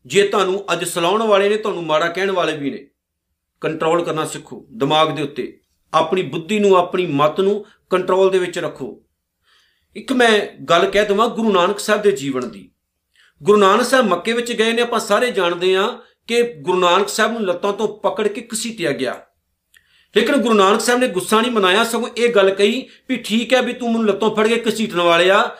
ਜੇ 0.06 0.28
ਤੁਹਾਨੂੰ 0.28 0.72
ਅੱਜ 0.72 0.84
ਸਲਾਉਣ 0.84 1.22
ਵਾਲੇ 1.22 1.48
ਨੇ, 1.48 1.56
ਤੁਹਾਨੂੰ 1.56 1.86
ਮਾੜਾ 1.86 2.08
ਕਹਿਣ 2.08 2.30
ਵਾਲੇ 2.30 2.56
ਵੀ 2.56 2.70
ਨੇ। 2.70 2.86
ਕੰਟਰੋਲ 3.60 4.04
ਕਰਨਾ 4.04 4.24
ਸਿੱਖੋ, 4.24 4.66
ਦਿਮਾਗ 4.72 5.16
ਦੇ 5.16 5.22
ਉੱਤੇ। 5.22 5.60
ਆਪਣੀ 5.94 6.22
ਬੁੱਧੀ 6.22 6.58
ਨੂੰ, 6.58 6.76
ਆਪਣੀ 6.76 7.06
ਮਤ 7.06 7.40
ਨੂੰ 7.40 7.66
ਕੰਟਰੋਲ 7.90 8.30
ਦੇ 8.30 8.38
ਵਿੱਚ 8.38 8.58
ਰੱਖੋ। 8.58 9.02
ਇੱਕ 9.96 10.12
ਮੈਂ 10.12 10.64
ਗੱਲ 10.64 10.90
ਕਹਿ 10.90 11.04
ਦਵਾਂ 11.04 11.28
ਗੁਰੂ 11.28 11.52
ਨਾਨਕ 11.52 11.78
ਸਾਹਿਬ 11.78 12.02
ਦੇ 12.02 12.12
ਜੀਵਨ 12.12 12.50
ਦੀ। 12.50 12.70
ਗੁਰੂ 13.42 13.58
ਨਾਨਕ 13.58 13.84
ਸਾਹਿਬ 13.84 14.06
ਮੱਕੇ 14.06 14.32
ਵਿੱਚ 14.32 14.52
ਗਏ 14.52 14.72
ਨੇ, 14.72 14.82
ਆਪਾਂ 14.82 15.00
ਸਾਰੇ 15.00 15.30
ਜਾਣਦੇ 15.30 15.76
ਆ 15.76 15.98
ਕਿ 16.26 16.42
ਗੁਰੂ 16.42 16.78
ਨਾਨਕ 16.78 17.08
ਸਾਹਿਬ 17.08 17.32
ਨੂੰ 17.32 17.46
ਲੱਤਾਂ 17.46 17.72
ਤੋਂ 17.72 17.88
ਪਕੜ 17.98 18.28
ਕੇ 18.28 18.48
ਘਸੀਟਿਆ 18.54 18.92
ਗਿਆ। 18.92 19.22
ਲੇਕਿਨ 20.16 20.36
ਗੁਰੂ 20.36 20.54
ਨਾਨਕ 20.54 20.80
ਸਾਹਿਬ 20.80 21.00
ਨੇ 21.00 21.08
ਗੁੱਸਾ 21.08 21.40
ਨਹੀਂ 21.40 21.52
ਮਨਾਇਆ, 21.52 21.84
ਸਗੋਂ 21.84 22.08
ਇਹ 22.16 22.34
ਗੱਲ 22.34 22.54
ਕਹੀ 22.54 22.88
ਵੀ 23.08 23.16
ਠੀਕ 23.16 23.54
ਹੈ 23.54 23.62
ਵੀ 23.62 23.72
ਤੂੰ 23.72 23.92
ਮੈਨੂੰ 23.92 24.08
ਲੱਤੋਂ 24.08 24.36
ਫੜ 24.36 24.46
ਕੇ 24.46 24.62
ਘਸੀਟਣ 24.68 25.00
ਵਾਲਿਆ। 25.00 25.56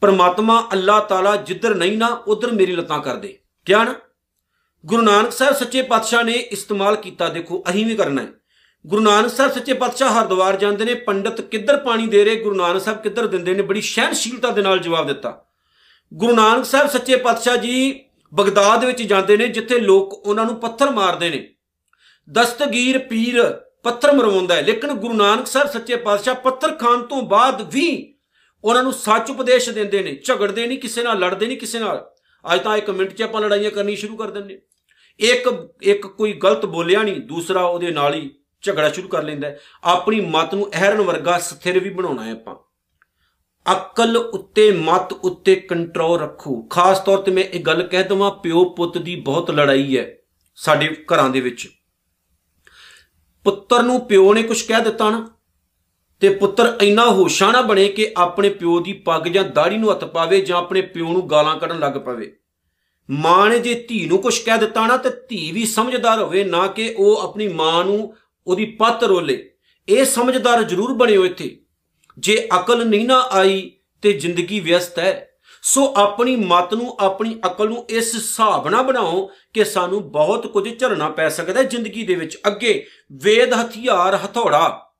ਪਰਮਾਤਮਾ 0.00 0.68
ਅੱਲਾਹ 0.72 1.00
ਤਾਲਾ 1.00 1.36
ਜਿੱਧਰ 1.36 1.74
ਨਹੀਂ 1.74 1.98
ਨਾ, 1.98 2.06
ਉਧਰ 2.06 2.52
ਮੇਰੀ 2.52 2.76
ਲੱਤਾਂ 2.76 2.98
ਕਰ 2.98 3.16
ਦੇ। 3.16 3.38
ਕਿਹਾ 3.64 3.84
ਨਾ? 3.84 3.94
ਗੁਰੂ 4.86 5.02
ਨਾਨਕ 5.02 5.32
ਸਾਹਿਬ 5.32 5.54
ਸੱਚੇ 5.54 5.82
ਪਾਤਸ਼ਾਹ 5.82 6.24
ਨੇ 6.24 6.32
ਇਸਤੇਮਾਲ 6.32 6.96
ਕੀਤਾ, 6.96 7.28
ਦੇਖੋ, 7.28 7.64
ਅਹੀਂ 7.68 7.86
ਵੀ 7.86 7.96
ਕਰਨਾ 7.96 8.22
ਹੈ। 8.22 8.28
ਗੁਰੂ 8.86 9.02
ਨਾਨਕ 9.02 9.30
ਸਾਹਿਬ 9.30 9.52
ਸੱਚੇ 9.52 9.72
ਪਾਤਸ਼ਾਹ 9.72 10.20
ਹਰਦੁਆਰ 10.20 10.56
ਜਾਂਦੇ 10.56 10.84
ਨੇ, 10.84 10.94
ਪੰਡਤ 10.94 11.40
ਕਿੱਧਰ 11.40 11.76
ਪਾਣੀ 11.76 12.06
ਦੇ 12.06 12.24
ਰਹੇ, 12.24 12.36
ਗੁਰੂ 12.36 12.56
ਨਾਨਕ 12.56 12.82
ਸਾਹਿਬ 12.82 13.02
ਕਿੱਧਰ 13.02 13.26
ਦਿੰਦੇ 13.26 13.54
ਨੇ, 13.54 13.62
ਬੜੀ 13.62 13.80
ਸਹਿਨਸ਼ੀਲਤਾ 13.80 14.50
ਦੇ 14.50 14.62
ਨਾਲ 14.62 14.78
ਜਵਾਬ 14.78 15.06
ਦਿੱਤਾ। 15.06 15.44
ਗੁਰੂ 16.14 16.34
ਨਾਨਕ 16.34 16.64
ਸਾਹਿਬ 16.64 16.88
ਸੱਚੇ 16.88 17.16
ਪਾਤਸ਼ਾਹ 17.16 17.56
ਜੀ 17.56 18.04
ਬਗਦਾਦ 18.34 18.84
ਵਿੱਚ 18.84 19.02
ਜਾਂਦੇ 19.02 19.36
ਨੇ, 19.36 19.46
ਜਿੱਥੇ 19.46 19.78
ਲੋਕ 19.78 20.12
ਉਹਨਾਂ 20.12 20.44
ਨੂੰ 20.44 20.56
ਪੱਥਰ 20.56 20.90
ਮਾਰਦੇ 20.90 21.30
ਨੇ। 21.30 21.54
ਦਸਤਗੀਰ 22.32 22.98
ਪੀਰ 22.98 23.42
ਪੱਥਰ 23.82 24.12
ਮਰਵਾਉਂਦਾ 24.12 24.54
ਹੈ, 24.54 24.62
ਲੇਕਿਨ 24.62 24.92
ਗੁਰੂ 24.92 25.14
ਨਾਨਕ 25.14 25.46
ਸਾਹਿਬ 25.46 25.68
ਸੱਚੇ 25.68 25.96
ਪਾਤਸ਼ਾਹ 25.96 26.34
ਪੱਥਰ 26.34 26.72
ਖਾਨ 26.72 27.02
ਤੋਂ 27.02 27.22
ਬਾਅਦ 27.22 27.74
ਵੀ 27.74 28.16
ਉਹਨਾਂ 28.64 28.82
ਨੂੰ 28.82 28.92
ਸੱਚ 28.92 29.30
ਉਪਦੇਸ਼ 29.30 29.70
ਦਿੰਦੇ 29.70 30.02
ਨੇ, 30.02 30.20
ਝਗੜਦੇ 30.24 30.66
ਨਹੀਂ, 30.66 30.78
ਕਿਸੇ 30.78 31.02
ਨਾਲ 31.02 31.18
ਲੜਦੇ 31.18 31.46
ਨਹੀਂ, 31.46 31.58
ਕਿਸੇ 31.58 31.78
ਨਾਲ। 31.78 32.10
ਅੱਜ 32.54 32.60
ਤਾਂ 32.60 32.76
ਇੱਕ 32.76 32.90
ਮਿੰਟ 32.90 33.12
'ਚ 33.12 33.22
ਆਪਾਂ 33.22 33.40
ਲੜਾਈਆਂ 33.40 33.70
ਕਰਨੀ 33.70 33.96
ਸ਼ੁਰੂ 33.96 34.16
ਕਰ 34.16 34.30
ਦਿੰਦੇ 34.30 34.60
ਇੱਕ 35.20 35.68
ਇੱਕ 35.82 36.06
ਕੋਈ 36.06 36.32
ਗਲਤ 36.32 36.66
ਬੋਲਿਆ 36.66 37.02
ਨਹੀਂ, 37.02 37.20
ਦੂਸਰਾ 37.20 37.62
ਉਹਦੇ 37.62 37.90
ਨਾਲ 37.90 38.14
ਹੀ 38.14 38.30
ਝਗੜਾ 38.62 38.90
ਸ਼ੁਰੂ 38.90 39.08
ਕਰ 39.08 39.22
ਲੈਂਦਾ 39.22 39.52
ਆਪਣੀ 39.84 40.20
ਮਤ 40.20 40.54
ਨੂੰ 40.54 40.70
ਅਹਿਰਨ 40.72 41.00
ਵਰਗਾ 41.00 41.38
ਸਥਿਰ 41.38 41.78
ਵੀ 41.78 41.90
ਬਣਾਉਣਾ 41.90 42.24
ਹੈ 42.24 42.32
ਆਪਾਂ। 42.32 42.54
ਅਕਲ 43.66 44.16
ਉੱਤੇ 44.16 44.70
ਮਤ 44.72 45.12
ਉੱਤੇ 45.12 45.54
ਕੰਟਰੋਲ 45.56 46.20
ਰੱਖੋ। 46.20 46.62
ਖਾਸ 46.62 47.00
ਤੌਰ 47.00 47.18
ਤੇ 47.18 47.32
ਮੈਂ 47.32 47.44
ਇਹ 47.44 47.60
ਗੱਲ 47.60 47.82
ਕਹਿ 47.82 48.02
ਦਵਾਂ, 48.02 48.30
ਪਿਓ 48.30 48.64
ਪੁੱਤ 48.64 48.98
ਦੀ 48.98 49.16
ਬਹੁਤ 49.16 49.50
ਲੜਾਈ 49.50 49.98
ਹੈ 49.98 50.16
ਸਾਡੇ 50.54 51.04
ਘਰਾਂ 51.12 51.30
ਦੇ 51.30 51.40
ਵਿੱਚ। 51.40 51.68
ਪੁੱਤਰ 53.44 53.82
ਨੂੰ 53.82 54.00
ਪਿਓ 54.06 54.34
ਨੇ 54.34 54.42
ਕੁਝ 54.42 54.62
ਕਹਿ 54.62 54.80
ਦਿੱਤਾ 54.80 55.10
ਨਾ, 55.10 55.28
ਤੇ 56.20 56.28
ਪੁੱਤਰ 56.30 56.78
ਇੰਨਾ 56.82 57.04
ਹੋਸ਼ਾਂ 57.06 57.52
ਨਾ 57.52 57.60
ਬਣੇ 57.60 57.88
ਕਿ 57.88 58.12
ਆਪਣੇ 58.16 58.48
ਪਿਓ 58.48 58.80
ਦੀ 58.80 58.92
ਪੱਗ 58.92 59.28
ਜਾਂ 59.28 59.44
ਦਾੜੀ 59.44 59.78
ਨੂੰ 59.78 59.90
ਹੱਥ 59.90 60.04
ਪਾਵੇ 60.04 60.40
ਜਾਂ 60.40 60.58
ਆਪਣੇ 60.58 60.80
ਪਿਓ 60.80 61.12
ਨੂੰ 61.12 61.30
ਗਾਲਾਂ 61.30 61.56
ਕੱਢਣ 61.56 61.78
ਲੱਗ 61.78 61.92
ਪਵੇ। 61.92 62.36
ਮਾਂ 63.10 63.50
ਨੇ 63.50 63.58
ਜੇ 63.58 63.74
ਧੀ 63.88 64.06
ਨੂੰ 64.06 64.18
ਕੁਝ 64.18 64.38
ਕਹਿ 64.38 64.58
ਦਿੱਤਾ 64.58 64.86
ਨਾ, 64.86 64.96
ਤੇ 64.96 65.10
ਧੀ 65.28 65.52
ਵੀ 65.52 65.66
ਸਮਝਦਾਰ 65.66 66.22
ਹੋਵੇ, 66.22 66.44
ਨਾ 66.44 66.66
ਕਿ 66.66 66.94
ਉਹ 66.98 67.16
ਆਪਣੀ 67.16 67.48
ਮਾਂ 67.48 67.84
ਨੂੰ 67.84 68.14
ਉਹਦੀ 68.46 68.64
ਪੱਤ 68.64 69.04
ਰੋਲੇ। 69.04 69.50
ਇਹ 69.88 70.04
ਸਮਝਦਾਰ 70.04 70.62
ਜ਼ਰੂਰ 70.62 70.92
ਬਣਿਓ 70.92 71.24
ਇੱਥੇ। 71.24 71.60
ਜੇ 72.18 72.48
ਅਕਲ 72.60 72.86
ਨਹੀਂ 72.86 73.06
ਨਾ 73.06 73.20
ਆਈ 73.20 73.70
ਤੇ 74.02 74.12
ਜ਼ਿੰਦਗੀ 74.12 74.60
ਵਿਅਸਤ 74.60 74.98
ਹੈ, 74.98 75.30
ਸੋ 75.62 75.94
ਆਪਣੀ 75.96 76.36
ਮਤ 76.36 76.74
ਨੂੰ, 76.74 76.96
ਆਪਣੀ 77.00 77.40
ਅਕਲ 77.46 77.68
ਨੂੰ 77.68 77.84
ਇਸ 77.90 78.14
ਹਿਸਾਬ 78.14 78.68
ਨਾਲ 78.68 78.82
ਬਣਾਓ 78.82 79.30
ਕਿ 79.54 79.64
ਸਾਨੂੰ 79.64 80.10
ਬਹੁਤ 80.10 80.46
ਕੁਝ 80.46 80.78
ਝੱਲਣਾ 80.78 81.08
ਪੈ 81.08 81.28
ਸਕਦਾ 81.28 81.60
ਹੈ 81.60 81.64
ਜ਼ਿੰਦਗੀ 81.64 82.02
ਦੇ 82.02 82.14
ਵਿੱਚ। 82.14 82.38
ਅੱਗੇ 82.46 82.86
ਵੇਦ 83.12 83.52
ਹਥਿਆਰ 83.52 84.16
ਹਥੌੜਾ, 84.16 84.92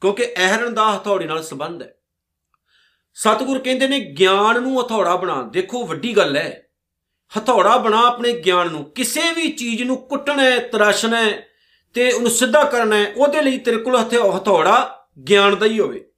ਕਿਉਂਕਿ 0.00 0.24
ਅਹਿਰਨ 0.36 0.74
ਦਾ 0.74 0.96
ਹਥੌੜੇ 0.96 1.24
ਨਾਲ 1.24 1.42
ਸੰਬੰਧ 1.42 1.82
ਹੈ। 1.82 1.92
ਸਤਿਗੁਰ 3.14 3.58
ਕਹਿੰਦੇ 3.58 3.88
ਨੇ, 3.88 4.00
ਗਿਆਨ 4.00 4.62
ਨੂੰ 4.62 4.80
ਹਥੌੜਾ 4.80 5.16
ਬਣਾ। 5.16 5.42
ਦੇਖੋ, 5.42 5.86
ਵੱਡੀ 5.86 6.16
ਗੱਲ 6.16 6.36
ਹੈ। 6.36 6.65
ਹਥੌੜਾ 7.38 7.76
ਬਣਾ 7.76 8.06
ਆਪਣੇ 8.06 8.32
ਗਿਆਨ 8.32 8.70
ਨੂੰ, 8.70 8.84
ਕਿਸੇ 8.84 9.32
ਵੀ 9.32 9.48
ਚੀਜ਼ 9.48 9.82
ਨੂੰ 9.82 9.96
ਕੁੱਟਣਾ 9.96 10.42
ਹੈ, 10.42 10.58
ਤਰਾਸ਼ਣਾ 10.58 11.24
ਹੈ 11.24 11.46
ਤੇ 11.94 12.12
ਉਹਨੂੰ 12.12 12.30
ਸਿੱਧਾ 12.30 12.64
ਕਰਨਾ 12.64 12.96
ਹੈ, 12.96 13.12
ਉਹਦੇ 13.16 13.42
ਲਈ 13.42 13.58
ਤੇਰੇ 13.58 13.76
ਕੋਲ 13.76 13.96
ਹਥੌੜਾ 14.36 15.06
ਗਿਆਨ 15.28 15.56
ਦਾ 15.58 15.66
ਹੀ 15.66 15.80
ਹੋਵੇ। 15.80 16.08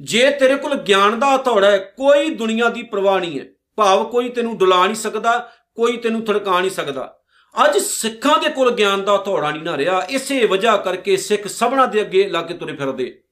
ਜੇ 0.00 0.30
ਤੇਰੇ 0.30 0.56
ਕੋਲ 0.56 0.74
ਗਿਆਨ 0.74 1.18
ਦਾ 1.18 1.36
ਹਥੌੜਾ 1.36 1.70
ਹੈ, 1.70 1.78
ਕੋਈ 1.78 2.30
ਦੁਨੀਆ 2.30 2.68
ਦੀ 2.68 2.82
ਪਰਵਾਹ 2.82 3.20
ਨਹੀਂ 3.20 3.40
ਹੈ। 3.40 3.44
ਭਾਵ 3.76 4.04
ਕੋਈ 4.04 4.28
ਤੈਨੂੰ 4.28 4.58
ਡੁਲਾ 4.58 4.84
ਨਹੀਂ 4.84 4.96
ਸਕਦਾ, 4.96 5.52
ਕੋਈ 5.74 5.96
ਤੈਨੂੰ 5.96 6.24
ਥੜਕਾ 6.24 6.60
ਨਹੀਂ 6.60 6.70
ਸਕਦਾ। 6.70 7.18
ਅੱਜ 7.64 7.78
ਸਿੱਖਾਂ 7.78 8.38
ਦੇ 8.38 8.50
ਕੋਲ 8.50 8.70
ਗਿਆਨ 8.70 9.04
ਦਾ 9.04 9.16
ਹਥੌੜਾ 9.16 9.50
ਨਹੀਂ 9.50 9.62
ਨਾ 9.62 9.76
ਰਿਹਾ, 9.76 10.06
ਇਸੇ 10.10 10.46
ਵਜ੍ਹਾ 10.46 10.76
ਕਰਕੇ 10.76 11.16
ਸਿੱਖ 11.16 11.46
ਸਭਨਾ 11.46 11.86
ਦੇ 11.86 12.00
ਅੱਗੇ 12.00 12.28
ਲਾ 12.28 12.42
ਕੇ 12.42 12.54
ਤੁਰੇ 12.54 12.72
ਫਿਰਦੇ। 12.72 13.22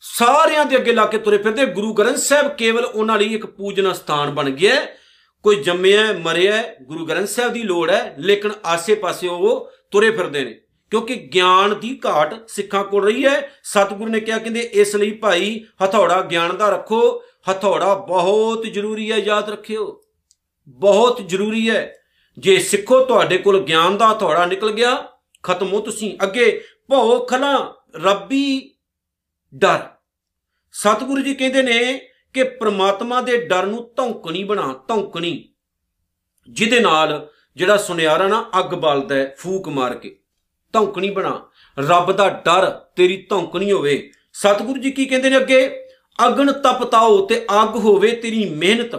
ਸਾਰਿਆਂ 0.00 0.66
ਦੇ 0.66 0.76
ਅੱਗੇ 0.76 0.92
ਲਾ 0.92 1.06
ਕੇ 1.06 1.18
ਤੁਰੇ 1.18 1.38
ਫਿਰਦੇ, 1.38 1.66
ਗੁਰੂ 1.66 1.94
ਗ੍ਰੰਥ 1.94 2.16
ਸਾਹਿਬ 2.16 2.48
ਕੇਵਲ 2.48 2.84
ਉਹਨਾਂ 2.84 3.18
ਲਈ 3.18 3.34
ਇੱਕ 3.34 3.46
ਪੂਜਨਾ 3.46 3.92
ਸਥਾਨ 3.92 4.30
ਬਣ 4.30 4.50
ਗਿਆ 4.50 4.86
ਕੋਈ 5.42 5.56
ਜੰਮਿਆ 5.56 6.12
ਮਰਿਆ 6.12 6.64
ਗੁਰੂ 6.82 7.06
ਗ੍ਰੰਥ 7.06 7.28
ਸਾਹਿਬ 7.28 7.52
ਦੀ 7.52 7.62
ਲੋੜ 7.62 7.90
ਹੈ, 7.90 8.14
ਲੇਕਿਨ 8.18 8.52
ਆਸੇ-ਪਾਸੇ 8.64 9.28
ਉਹ 9.28 9.70
ਤੁਰੇ 9.90 10.10
ਫਿਰਦੇ 10.10 10.44
ਨੇ। 10.44 10.60
ਕਿਉਂਕਿ 10.90 11.14
ਗਿਆਨ 11.14 11.80
ਦੀ 11.80 12.00
ਘਾਟ 12.06 12.48
ਸਿੱਖਾਂ 12.48 12.84
ਕੋਲ 12.84 13.04
ਰਹੀ 13.04 13.26
ਹੈ। 13.26 13.50
ਸਤਿਗੁਰੂ 13.64 14.10
ਨੇ 14.10 14.20
ਕਿਹਾ, 14.20 14.38
ਕਹਿੰਦੇ, 14.38 14.60
ਇਸ 14.60 14.96
ਲਈ 14.96 15.10
ਭਾਈ 15.10 15.64
ਹਥੌੜਾ 15.84 16.20
ਗਿਆਨ 16.20 16.56
ਦਾ 16.56 16.70
ਰੱਖੋ। 16.70 17.22
ਹਥੌੜਾ 17.52 17.94
ਬਹੁਤ 17.94 18.62
ਜ਼ਰੂਰੀ 18.62 19.12
ਹੈ, 19.12 19.16
ਯਾਦ 19.16 19.50
ਰੱਖਿਓ। 19.50 20.02
ਬਹੁਤ 20.68 21.22
ਜ਼ਰੂਰੀ 21.26 21.70
ਹੈ। 21.70 21.96
ਜੇ 22.38 22.58
ਸਿੱਖੋ, 22.58 23.04
ਤੁਹਾਡੇ 23.04 23.38
ਕੋਲ 23.38 23.60
ਗਿਆਨ 23.60 23.96
ਦਾ 23.96 24.12
ਹਥੌੜਾ 24.12 24.46
ਨਿਕਲ 24.46 24.72
ਗਿਆ, 24.72 25.08
ਖਤਮ 25.42 25.72
ਹੋ 25.72 25.80
ਤੁਸੀਂ। 25.80 26.18
ਅੱਗੇ 26.22 26.64
ਭਉ 26.90 27.26
ਖਲਾ, 27.26 27.74
ਰੱਬੀ 27.96 28.74
ਡਰ। 29.54 29.86
ਸਤਿਗੁਰੂ 30.72 31.22
ਜੀ 31.22 31.34
ਕਹਿੰਦੇ 31.34 31.62
ਨੇ 31.62 32.08
ਕਿ 32.32 32.44
ਪ੍ਰਮਾਤਮਾ 32.44 33.20
ਦੇ 33.20 33.36
ਡਰ 33.46 33.66
ਨੂੰ 33.66 33.90
ਧੌਂਕਣੀ 33.96 34.44
ਬਣਾ, 34.44 34.84
ਧੌਂਕਣੀ। 34.88 35.48
ਜਿਹਦੇ 36.50 36.80
ਨਾਲ 36.80 37.28
ਜਿਹੜਾ 37.56 37.76
ਸੁਨਿਆਰਾ 37.76 38.28
ਨਾ 38.28 38.44
ਅੱਗ 38.58 38.74
ਬਲਦਾ 38.74 39.14
ਹੈ, 39.14 39.34
ਫੂਕ 39.38 39.68
ਮਾਰ 39.68 39.94
ਕੇ, 39.94 40.18
ਧੌਂਕਣੀ 40.72 41.10
ਬਣਾ। 41.10 41.48
ਰੱਬ 41.78 42.12
ਦਾ 42.12 42.28
ਡਰ 42.28 42.70
ਤੇਰੀ 42.96 43.26
ਧੌਂਕਣੀ 43.30 43.72
ਹੋਵੇ। 43.72 44.10
ਸਤਿਗੁਰੂ 44.32 44.80
ਜੀ 44.80 44.90
ਕੀ 44.90 45.06
ਕਹਿੰਦੇ 45.06 45.30
ਨੇ 45.30 45.36
ਅੱਗੇ? 45.36 45.86
ਅਗਨ 46.26 46.52
ਤਪਤਾਓ 46.52 47.26
ਤੇ 47.26 47.46
ਅੱਗ 47.62 47.76
ਹੋਵੇ 47.76 48.10
ਤੇਰੀ 48.12 48.44
ਮਿਹਨਤ। 48.48 48.96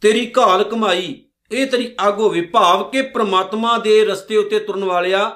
ਤੇਰੀ 0.00 0.32
ਘਾਲ 0.38 0.64
ਕਮਾਈ, 0.64 1.24
ਇਹ 1.52 1.66
ਤੇਰੀ 1.66 1.94
ਅੱਗ 2.08 2.18
ਹੋਵੇ। 2.18 2.40
ਭਾਵ 2.40 2.88
ਕਿ 2.90 3.02
ਪ੍ਰਮਾਤਮਾ 3.02 3.78
ਦੇ 3.78 4.04
ਰਸਤੇ 4.04 4.36
ਉੱਤੇ 4.36 4.58
ਤੁਰਨ 4.60 4.84
ਵਾਲਿਆ, 4.84 5.28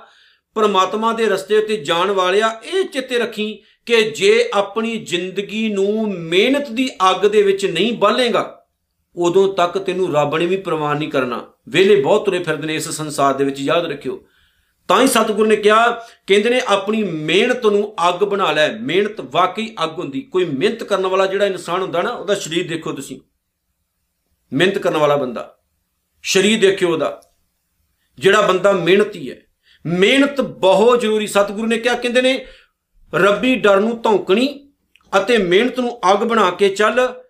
ਪ੍ਰਮਾਤਮਾ 0.54 1.12
ਦੇ 1.12 1.26
ਰਸਤੇ 1.26 1.58
ਉੱਤੇ 1.58 1.76
ਜਾਣ 1.76 2.10
ਵਾਲਿਆ, 2.10 2.60
ਇਹ 2.64 2.84
ਚਿੱਤੇ 2.84 3.18
ਰੱਖੀ 3.18 3.62
ਕਿ 3.86 4.10
ਜੇ 4.10 4.50
ਆਪਣੀ 4.54 4.96
ਜ਼ਿੰਦਗੀ 4.96 5.68
ਨੂੰ 5.68 6.08
ਮਿਹਨਤ 6.08 6.70
ਦੀ 6.70 6.90
ਅੱਗ 7.10 7.26
ਦੇ 7.26 7.42
ਵਿੱਚ 7.42 7.66
ਨਹੀਂ 7.66 7.92
ਬਾਲੇਗਾ, 7.92 8.66
ਉਦੋਂ 9.16 9.54
ਤੱਕ 9.54 9.78
ਤੈਨੂੰ 9.78 10.14
ਰੱਬ 10.14 10.36
ਨੇ 10.36 10.46
ਵੀ 10.46 10.56
ਪ੍ਰਵਾਨ 10.56 10.98
ਨਹੀਂ 10.98 11.10
ਕਰਨਾ। 11.10 11.52
ਵੇਲੇ 11.68 12.00
ਬਹੁਤ 12.00 12.24
ਤੁਰੇ 12.24 12.38
ਫਿਰਦੇ 12.38 12.66
ਨੇ 12.66 12.74
ਇਸ 12.74 12.88
ਸੰਸਾਰ 12.88 13.34
ਦੇ 13.34 13.44
ਵਿੱਚ, 13.44 13.60
ਯਾਦ 13.60 13.86
ਰੱਖਿਓ। 13.86 14.24
ਤਾਂ 14.88 15.02
ਹੀ 15.02 15.06
ਸਤਿਗੁਰੂ 15.06 15.48
ਨੇ 15.48 15.56
ਕਿਹਾ, 15.56 15.90
ਕਹਿੰਦੇ 16.26 16.50
ਨੇ 16.50 16.60
ਆਪਣੀ 16.66 17.02
ਮਿਹਨਤ 17.02 17.66
ਨੂੰ 17.66 17.94
ਅੱਗ 18.08 18.14
ਬਣਾ 18.14 18.52
ਲੈ। 18.52 18.72
ਮਿਹਨਤ 18.72 19.20
ਵਾਕਈ 19.20 19.74
ਅੱਗ 19.84 19.98
ਹੁੰਦੀ। 19.98 20.20
ਕੋਈ 20.20 20.44
ਮਿਹਨਤ 20.44 20.84
ਕਰਨ 20.84 21.06
ਵਾਲਾ 21.06 21.26
ਜਿਹੜਾ 21.26 21.46
ਇਨਸਾਨ 21.46 21.82
ਹੁੰਦਾ 21.82 22.02
ਨਾ, 22.02 22.10
ਉਹਦਾ 22.10 22.34
ਸਰੀਰ 22.34 22.68
ਦੇਖੋ 22.68 22.92
ਤੁਸੀਂ। 22.92 23.20
ਮਿਹਨਤ 24.52 24.78
ਕਰਨ 24.78 24.96
ਵਾਲਾ 24.96 25.16
ਬੰਦਾ। 25.16 25.58
ਸਰੀਰ 26.22 26.60
ਦੇਖਿਓ 26.60 26.92
ਉਹਦਾ। 26.92 27.22
ਜਿਹੜਾ 28.18 28.40
ਬੰਦਾ 28.40 28.72
ਮਿਹਨਤੀ 28.72 29.30
ਹੈ। 29.30 29.36
ਮਿਹਨਤ 29.86 30.40
ਬਹੁਤ 30.40 31.00
ਜ਼ਰੂਰੀ। 31.00 31.26
ਸਤਿਗੁਰੂ 31.26 31.66
ਨੇ 31.66 31.78
ਕਿਹਾ, 31.78 31.94
ਕਹਿੰਦੇ 31.94 32.22
ਨੇ 32.22 32.46
ਰੱਬੀ 33.14 33.56
ਡਰ 33.56 33.80
ਨੂੰ 33.80 34.02
ਧੌਂਕਣੀ 34.02 34.72
ਅਤੇ 35.16 35.38
ਮਿਹਨਤ 35.38 35.80
ਨੂੰ 35.80 36.00
ਅੱਗ 36.10 36.18
ਬਣਾ 36.18 36.50
ਕੇ 36.50 36.68
ਚੱਲ, 36.68 37.22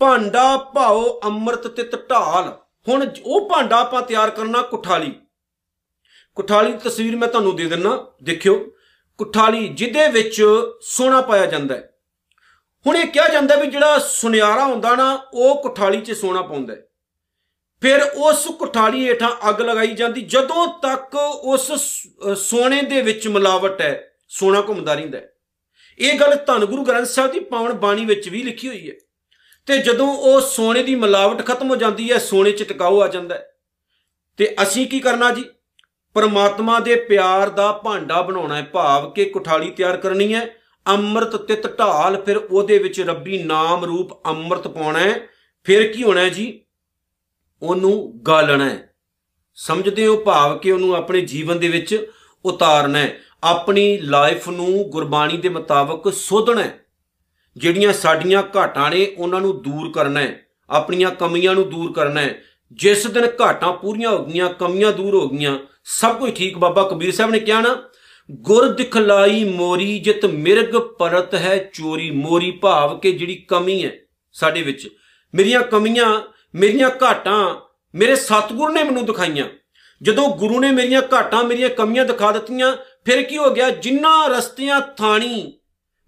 ਭਾਂਡਾ 0.00 0.56
ਭਾਓ 0.56 1.20
ਅੰਮ੍ਰਿਤ 1.24 1.66
ਤਿਤ 1.66 2.10
ਢਾਲ। 2.10 2.58
ਹੁਣ 2.88 3.06
ਉਹ 3.24 3.50
ਭਾਂਡਾ 3.50 3.80
ਆਪਾਂ 3.80 4.02
ਤਿਆਰ 4.02 4.30
ਕਰਨਾ 4.30 4.62
ਕੁਠਾਲੀ। 4.62 5.14
ਕੁਠਾਲੀ 6.34 6.72
ਦੀ 6.72 6.78
ਤਸਵੀਰ 6.84 7.16
ਮੈਂ 7.16 7.28
ਤੁਹਾਨੂੰ 7.28 7.56
ਦੇ 7.56 7.64
ਦਿੰਨਾ, 7.64 8.06
ਦੇਖਿਓ। 8.22 8.70
ਕੁਠਾਲੀ 9.18 9.68
ਜਿਹਦੇ 9.68 10.08
ਵਿੱਚ 10.08 10.42
ਸੋਨਾ 10.80 11.20
ਪਾਇਆ 11.20 11.46
ਜਾਂਦਾ 11.46 11.74
ਹੈ। 11.74 11.90
ਹੁਣ 12.86 12.96
ਇਹ 12.96 13.06
ਕਿਹਾ 13.06 13.28
ਜਾਂਦਾ 13.28 13.56
ਵੀ 13.56 13.66
ਜਿਹੜਾ 13.66 13.98
ਸੁਨਿਆਰਾ 13.98 14.64
ਹੁੰਦਾ 14.64 14.94
ਨਾ, 14.96 15.26
ਉਹ 15.34 15.62
ਕੁਠਾਲੀ 15.62 16.00
'ਚ 16.00 16.12
ਸੋਨਾ 16.12 16.42
ਪਾਉਂਦਾ 16.42 16.74
ਹੈ। 16.74 16.82
ਫਿਰ 17.80 18.02
ਉਸ 18.02 18.46
ਕੁਠਾਲੀ 18.58 19.08
ਹੇਠਾਂ 19.08 19.48
ਅੱਗ 19.48 19.60
ਲਗਾਈ 19.60 19.94
ਜਾਂਦੀ, 19.94 20.20
ਜਦੋਂ 20.20 20.66
ਤੱਕ 20.66 21.14
ਉਸ 21.42 21.72
ਸੋਨੇ 22.36 22.82
ਦੇ 22.82 23.02
ਵਿੱਚ 23.02 23.28
ਮਿਲਾਵਟ 23.28 23.80
ਹੈ, 23.80 24.10
ਸੋਨਾ 24.28 24.62
ਘੁੰਮਦਾ 24.68 24.94
ਰਹਿੰਦਾ 24.94 25.18
ਇਹ 26.00 26.20
ਗੱਲ 26.20 26.36
ਧੰਨ 26.46 26.64
ਗੁਰੂ 26.64 26.84
ਗ੍ਰੰਥ 26.84 27.06
ਸਾਹਿਬ 27.06 27.32
ਦੀ 27.32 27.40
ਪਾਵਨ 27.40 27.72
ਬਾਣੀ 27.72 28.04
ਵਿੱਚ 28.04 28.28
ਵੀ 28.28 28.42
ਲਿਖੀ 28.42 28.68
ਹੋਈ 28.68 28.90
ਹੈ। 28.90 28.94
ਤੇ 29.66 29.78
ਜਦੋਂ 29.78 30.06
ਉਹ 30.06 30.40
ਸੋਨੇ 30.40 30.82
ਦੀ 30.82 30.94
ਮਿਲਾਵਟ 30.94 31.46
ਖਤਮ 31.46 31.70
ਹੋ 31.70 31.76
ਜਾਂਦੀ 31.76 32.12
ਹੈ, 32.12 32.18
ਸੋਨੇ 32.18 32.52
'ਚ 32.52 32.62
ਟਿਕਾਉ 32.62 33.00
ਆ 33.00 33.08
ਜਾਂਦਾ 33.08 33.34
ਹੈ। 33.34 33.50
ਤੇ 34.36 34.56
ਅਸੀਂ 34.62 34.86
ਕੀ 34.86 35.00
ਕਰਨਾ 35.00 35.30
ਜੀ? 35.30 35.44
ਪਰਮਾਤਮਾ 36.14 36.80
ਦੇ 36.80 36.96
ਪਿਆਰ 36.96 37.48
ਦਾ 37.48 37.72
ਭਾਂਡਾ 37.72 38.22
ਬਣਾਉਣਾ 38.22 38.56
ਹੈ। 38.56 38.62
ਭਾਵ 38.62 39.10
ਕਿ 39.10 39.24
ਕੁਠਾਲੀ 39.24 39.70
ਤਿਆਰ 39.70 39.96
ਕਰਨੀ 39.96 40.34
ਹੈ। 40.34 40.54
ਅੰਮ੍ਰਿਤ 40.86 41.36
ਤਿਤ 41.36 41.78
ਢਾਲ, 41.78 42.22
ਫਿਰ 42.22 42.36
ਉਹਦੇ 42.36 42.78
ਵਿੱਚ 42.78 43.00
ਰੱਬੀ 43.00 43.42
ਨਾਮ 43.42 43.84
ਰੂਪ 43.84 44.26
ਅੰਮ੍ਰਿਤ 44.26 44.68
ਪਾਉਣਾ 44.68 44.98
ਹੈ। 44.98 45.20
ਫਿਰ 45.64 45.92
ਕੀ 45.92 46.02
ਹੋਣਾ 46.02 46.20
ਹੈ 46.20 46.28
ਜੀ? 46.28 46.60
ਉਹਨੂੰ 47.62 48.20
ਗਾਲਣਾ 48.26 48.64
ਹੈ। 48.64 48.94
ਸਮਝਦੇ 49.54 50.06
ਹੋ 50.06 50.16
ਭਾਵ 50.16 50.58
ਕਿ 50.58 50.72
ਉਹਨੂੰ 50.72 50.94
ਆਪਣੇ 50.94 51.20
ਜੀਵਨ 51.20 51.58
ਦੇ 51.58 51.68
ਵਿੱਚ 51.68 52.10
ਉਤਾਰਨਾ 52.44 52.98
ਹੈ। 52.98 53.18
ਆਪਣੀ 53.44 53.98
ਲਾਈਫ 53.98 54.48
ਨੂੰ 54.48 54.84
ਗੁਰਬਾਣੀ 54.90 55.36
ਦੇ 55.36 55.48
ਮੁਤਾਬਕ 55.48 56.12
ਸੋਧਣਾ 56.12 56.62
ਹੈ। 56.62 56.78
ਜਿਹੜੀਆਂ 57.56 57.92
ਸਾਡੀਆਂ 57.92 58.42
ਘਾਟਾਂ 58.56 58.90
ਨੇ, 58.90 59.14
ਉਹਨਾਂ 59.18 59.40
ਨੂੰ 59.40 59.62
ਦੂਰ 59.62 59.92
ਕਰਨਾ 59.92 60.20
ਹੈ। 60.20 60.42
ਆਪਣੀਆਂ 60.70 61.10
ਕਮੀਆਂ 61.10 61.54
ਨੂੰ 61.54 61.70
ਦੂਰ 61.70 61.92
ਕਰਨਾ 61.92 62.20
ਹੈ। 62.20 62.42
ਜਿਸ 62.72 63.06
ਦਿਨ 63.06 63.26
ਘਾਟਾਂ 63.40 63.72
ਪੂਰੀਆਂ 63.72 64.10
ਹੋ 64.10 64.24
ਗਈਆਂ, 64.24 64.50
ਕਮੀਆਂ 64.50 64.92
ਦੂਰ 64.92 65.14
ਹੋ 65.14 65.28
ਗਈਆਂ, 65.28 65.58
ਸਭ 65.84 66.18
ਕੁਝ 66.18 66.34
ਠੀਕ 66.34 66.58
ਬਾਬਾ 66.58 66.82
ਕਬੀਰ 66.82 67.14
ਸਾਹਿਬ 67.14 67.30
ਨੇ 67.30 67.38
ਕਿਹਾ 67.38 67.60
ਨਾ, 67.60 67.82
ਗੁਰ 68.30 68.68
ਦਿਖਲਾਈ 68.68 69.44
ਮੋਰੀ 69.44 69.98
ਜਿਤ 69.98 70.26
ਮਿਰਗ 70.26 70.74
ਪਰਤ 70.74 71.34
ਹੈ 71.34 71.70
ਚੋਰੀ। 71.72 72.10
ਮੋਰੀ 72.10 72.50
ਭਾਵ 72.50 72.98
ਕੇ 72.98 73.12
ਜਿਹੜੀ 73.12 73.34
ਕਮੀ 73.34 73.84
ਹੈ 73.84 73.92
ਸਾਡੇ 74.32 74.62
ਵਿੱਚ। 74.62 74.88
ਮੇਰੀਆਂ 75.34 75.60
ਕਮੀਆਂ, 75.60 76.20
ਮੇਰੀਆਂ 76.54 76.90
ਘਾਟਾਂ 77.02 77.56
ਮੇਰੇ 77.94 78.16
ਸਤਿਗੁਰ 78.16 78.72
ਨੇ 78.72 78.84
ਮੈਨੂੰ 78.84 79.06
ਦਿਖਾਈਆਂ। 79.06 79.46
ਜਦੋਂ 80.02 80.36
ਗੁਰੂ 80.36 80.60
ਨੇ 80.60 80.70
ਮੇਰੀਆਂ 80.70 81.02
ਘਾਟਾਂ, 81.12 81.44
ਮੇਰੀਆਂ 81.44 81.68
ਕਮੀਆਂ 81.68 82.04
ਦਿਖਾ 82.04 82.32
ਦਿੱਤੀਆਂ 82.32 82.76
ਫਿਰ 83.04 83.22
ਕੀ 83.22 83.36
ਹੋ 83.36 83.50
ਗਿਆ? 83.50 83.70
ਜਿੰਨਾ 83.70 84.26
ਰਸਤਿਆਂ 84.26 84.80
ਥਾਣੀ 84.80 85.58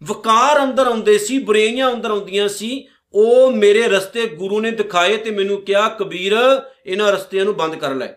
ਵਕਾਰ 0.03 0.63
ਅੰਦਰ 0.63 0.87
ਆਉਂਦੇ 0.87 1.19
ਸੀ, 1.19 1.39
ਬੁਰਾਈਆਂ 1.39 1.93
ਅੰਦਰ 1.93 2.11
ਆਉਂਦੀਆਂ 2.11 2.49
ਸੀ, 2.49 2.87
ਉਹ 3.13 3.51
ਮੇਰੇ 3.51 3.89
ਰਸਤੇ 3.89 4.27
ਗੁਰੂ 4.27 4.61
ਨੇ 4.61 4.71
ਦਿਖਾਏ 4.71 5.17
ਤੇ 5.17 5.31
ਮੈਨੂੰ 5.31 5.63
ਕਿਹਾ, 5.63 5.89
ਕਬੀਰ, 5.89 6.63
ਇਹਨਾਂ 6.87 7.13
ਰਸਤਿਆਂ 7.13 7.45
ਨੂੰ 7.45 7.57
ਬੰਦ 7.57 7.75
ਕਰ 7.75 7.95
ਲੈ। 7.95 8.09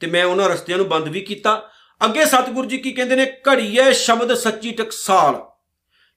ਤੇ 0.00 0.06
ਮੈਂ 0.06 0.24
ਉਹਨਾਂ 0.24 0.48
ਰਸਤਿਆਂ 0.48 0.78
ਨੂੰ 0.78 0.88
ਬੰਦ 0.88 1.08
ਵੀ 1.08 1.20
ਕੀਤਾ। 1.20 1.70
ਅੱਗੇ 2.04 2.24
ਸਤਿਗੁਰੂ 2.24 2.68
ਜੀ 2.68 2.78
ਕੀ 2.78 2.92
ਕਹਿੰਦੇ 2.92 3.16
ਨੇ? 3.16 3.32
ਘੜੀਏ 3.48 3.92
ਸ਼ਬਦ 3.92 4.34
ਸੱਚੀ 4.34 4.70
ਟਕਸਾਲ। 4.70 5.42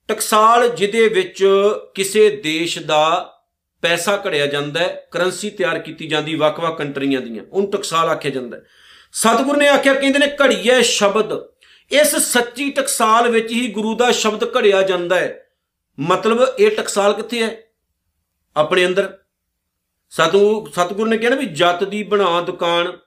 ਟਕਸਾਲ 0.07 0.69
ਜਿਹਦੇ 0.69 1.07
ਵਿੱਚ 1.07 1.47
ਕਿਸੇ 1.93 2.29
ਦੇਸ਼ 2.29 2.79
ਦਾ 2.79 3.33
ਪੈਸਾ 3.81 4.23
ਘੜਿਆ 4.27 4.47
ਜਾਂਦਾ 4.47 4.79
ਹੈ, 4.79 5.07
ਕਰੰਸੀ 5.11 5.49
ਤਿਆਰ 5.49 5.79
ਕੀਤੀ 5.79 6.07
ਜਾਂਦੀ, 6.07 6.35
ਵੱਖ-ਵੱਖ 6.35 6.77
ਕੰਟਰੀਆਂ 6.77 7.21
ਦੀਆਂ। 7.21 7.43
ਉਹਨੂੰ 7.51 7.71
ਟਕਸਾਲ 7.71 8.09
ਆਖਿਆ 8.09 8.31
ਜਾਂਦਾ 8.31 8.57
ਹੈ। 8.57 8.63
ਸਤਿਗੁਰੂ 9.13 9.59
ਨੇ 9.59 9.67
ਆਖਿਆ, 9.67 9.93
ਕਹਿੰਦੇ 9.93 10.19
ਨੇ 10.19 10.27
ਘੜੀਏ 10.27 10.81
ਸ਼ਬਦ 10.81 11.52
ਇਸ 11.93 12.15
ਸੱਚੀ 12.15 12.71
ਟਕਸਾਲ 12.71 13.31
ਵਿੱਚ 13.31 13.51
ਹੀ 13.51 13.67
ਗੁਰੂ 13.67 13.95
ਦਾ 13.95 14.11
ਸ਼ਬਦ 14.11 14.57
ਘੜਿਆ 14.57 14.81
ਜਾਂਦਾ 14.81 15.15
ਹੈ। 15.15 15.47
ਮਤਲਬ 15.99 16.47
ਇਹ 16.59 16.71
ਟਕਸਾਲ 16.71 17.13
ਕਿੱਥੇ 17.13 17.43
ਹੈ? 17.43 17.63
ਆਪਣੇ 18.57 18.85
ਅੰਦਰ। 18.85 19.17
ਸਤੂ 20.09 20.65
ਸਤਗੁਰ 20.65 21.07
ਨੇ 21.07 21.17
ਕਿਹਾ 21.17 21.29
ਨਾ 21.29 21.35
ਵੀ 21.35 21.45
ਜਤ 21.45 21.83
ਦੀ 21.83 22.03
ਬਣਾ 22.03 22.41
ਦੁਕਾਨ, 22.41 22.97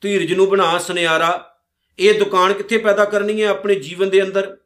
ਧੀਰਜ 0.00 0.32
ਨੂੰ 0.32 0.48
ਬਣਾ 0.48 0.78
ਸੁਨਿਆਰਾ। 0.78 1.58
ਇਹ 1.98 2.18
ਦੁਕਾਨ 2.18 2.52
ਕਿੱਥੇ 2.52 2.78
ਪੈਦਾ 2.78 3.04
ਕਰਨੀ 3.04 3.42
ਹੈ? 3.42 3.48
ਆਪਣੇ 3.48 3.74
ਜੀਵਨ 3.74 4.10
ਦੇ 4.10 4.22
ਅੰਦਰ। 4.22 4.56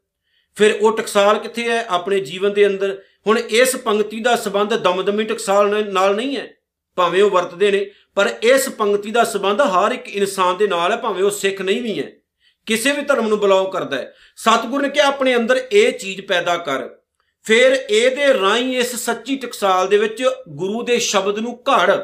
ਫਿਰ 0.55 0.77
ਉਹ 0.81 0.97
ਟਕਸਾਲ 0.97 1.39
ਕਿੱਥੇ 1.39 1.69
ਹੈ? 1.69 1.85
ਆਪਣੇ 1.85 2.19
ਜੀਵਨ 2.19 2.53
ਦੇ 2.53 2.67
ਅੰਦਰ। 2.67 3.01
ਹੁਣ 3.27 3.39
ਇਸ 3.39 3.75
ਪੰਕਤੀ 3.75 4.19
ਦਾ 4.19 4.35
ਸਬੰਧ 4.35 4.73
ਦਮਦਮੀ 4.73 5.23
ਟਕਸਾਲ 5.23 5.93
ਨਾਲ 5.93 6.15
ਨਹੀਂ 6.15 6.37
ਹੈ। 6.37 6.53
ਭਾਵੇਂ 6.95 7.23
ਉਹ 7.23 7.29
ਵਰਤਦੇ 7.29 7.71
ਨੇ, 7.71 7.91
ਪਰ 8.15 8.35
ਇਸ 8.43 8.69
ਪੰਕਤੀ 8.69 9.11
ਦਾ 9.11 9.23
ਸਬੰਧ 9.23 9.61
ਹਰ 9.61 9.91
ਇੱਕ 9.91 10.15
ਇਨਸਾਨ 10.15 10.57
ਦੇ 10.57 10.67
ਨਾਲ 10.67 10.91
ਹੈ, 10.91 10.97
ਭਾਵੇਂ 10.97 11.23
ਉਹ 11.23 11.29
ਸਿੱਖ 11.29 11.61
ਨਹੀਂ 11.61 11.81
ਵੀ 11.81 11.99
ਹੈ। 11.99 12.11
ਕਿਸੇ 12.65 12.91
ਵੀ 12.91 13.01
ਧਰਮ 13.01 13.27
ਨੂੰ 13.27 13.39
ਬਿਲੋਂਗ 13.39 13.71
ਕਰਦਾ 13.71 13.97
ਹੈ। 13.97 14.13
ਸਤਿਗੁਰ 14.35 14.81
ਨੇ 14.81 14.89
ਕਿਹਾ, 14.89 15.05
ਆਪਣੇ 15.05 15.35
ਅੰਦਰ 15.35 15.67
ਇਹ 15.71 15.99
ਚੀਜ਼ 15.99 16.21
ਪੈਦਾ 16.21 16.57
ਕਰ। 16.57 16.89
ਫਿਰ 17.43 17.71
ਇਹਦੇ 17.89 18.33
ਰਾਈ 18.33 18.75
ਇਸ 18.75 18.95
ਸੱਚੀ 18.95 19.35
ਟਕਸਾਲ 19.35 19.87
ਦੇ 19.87 19.97
ਵਿੱਚ 19.97 20.23
ਗੁਰੂ 20.49 20.83
ਦੇ 20.83 20.99
ਸ਼ਬਦ 20.99 21.39
ਨੂੰ 21.39 21.63
ਘੜ। 21.69 22.03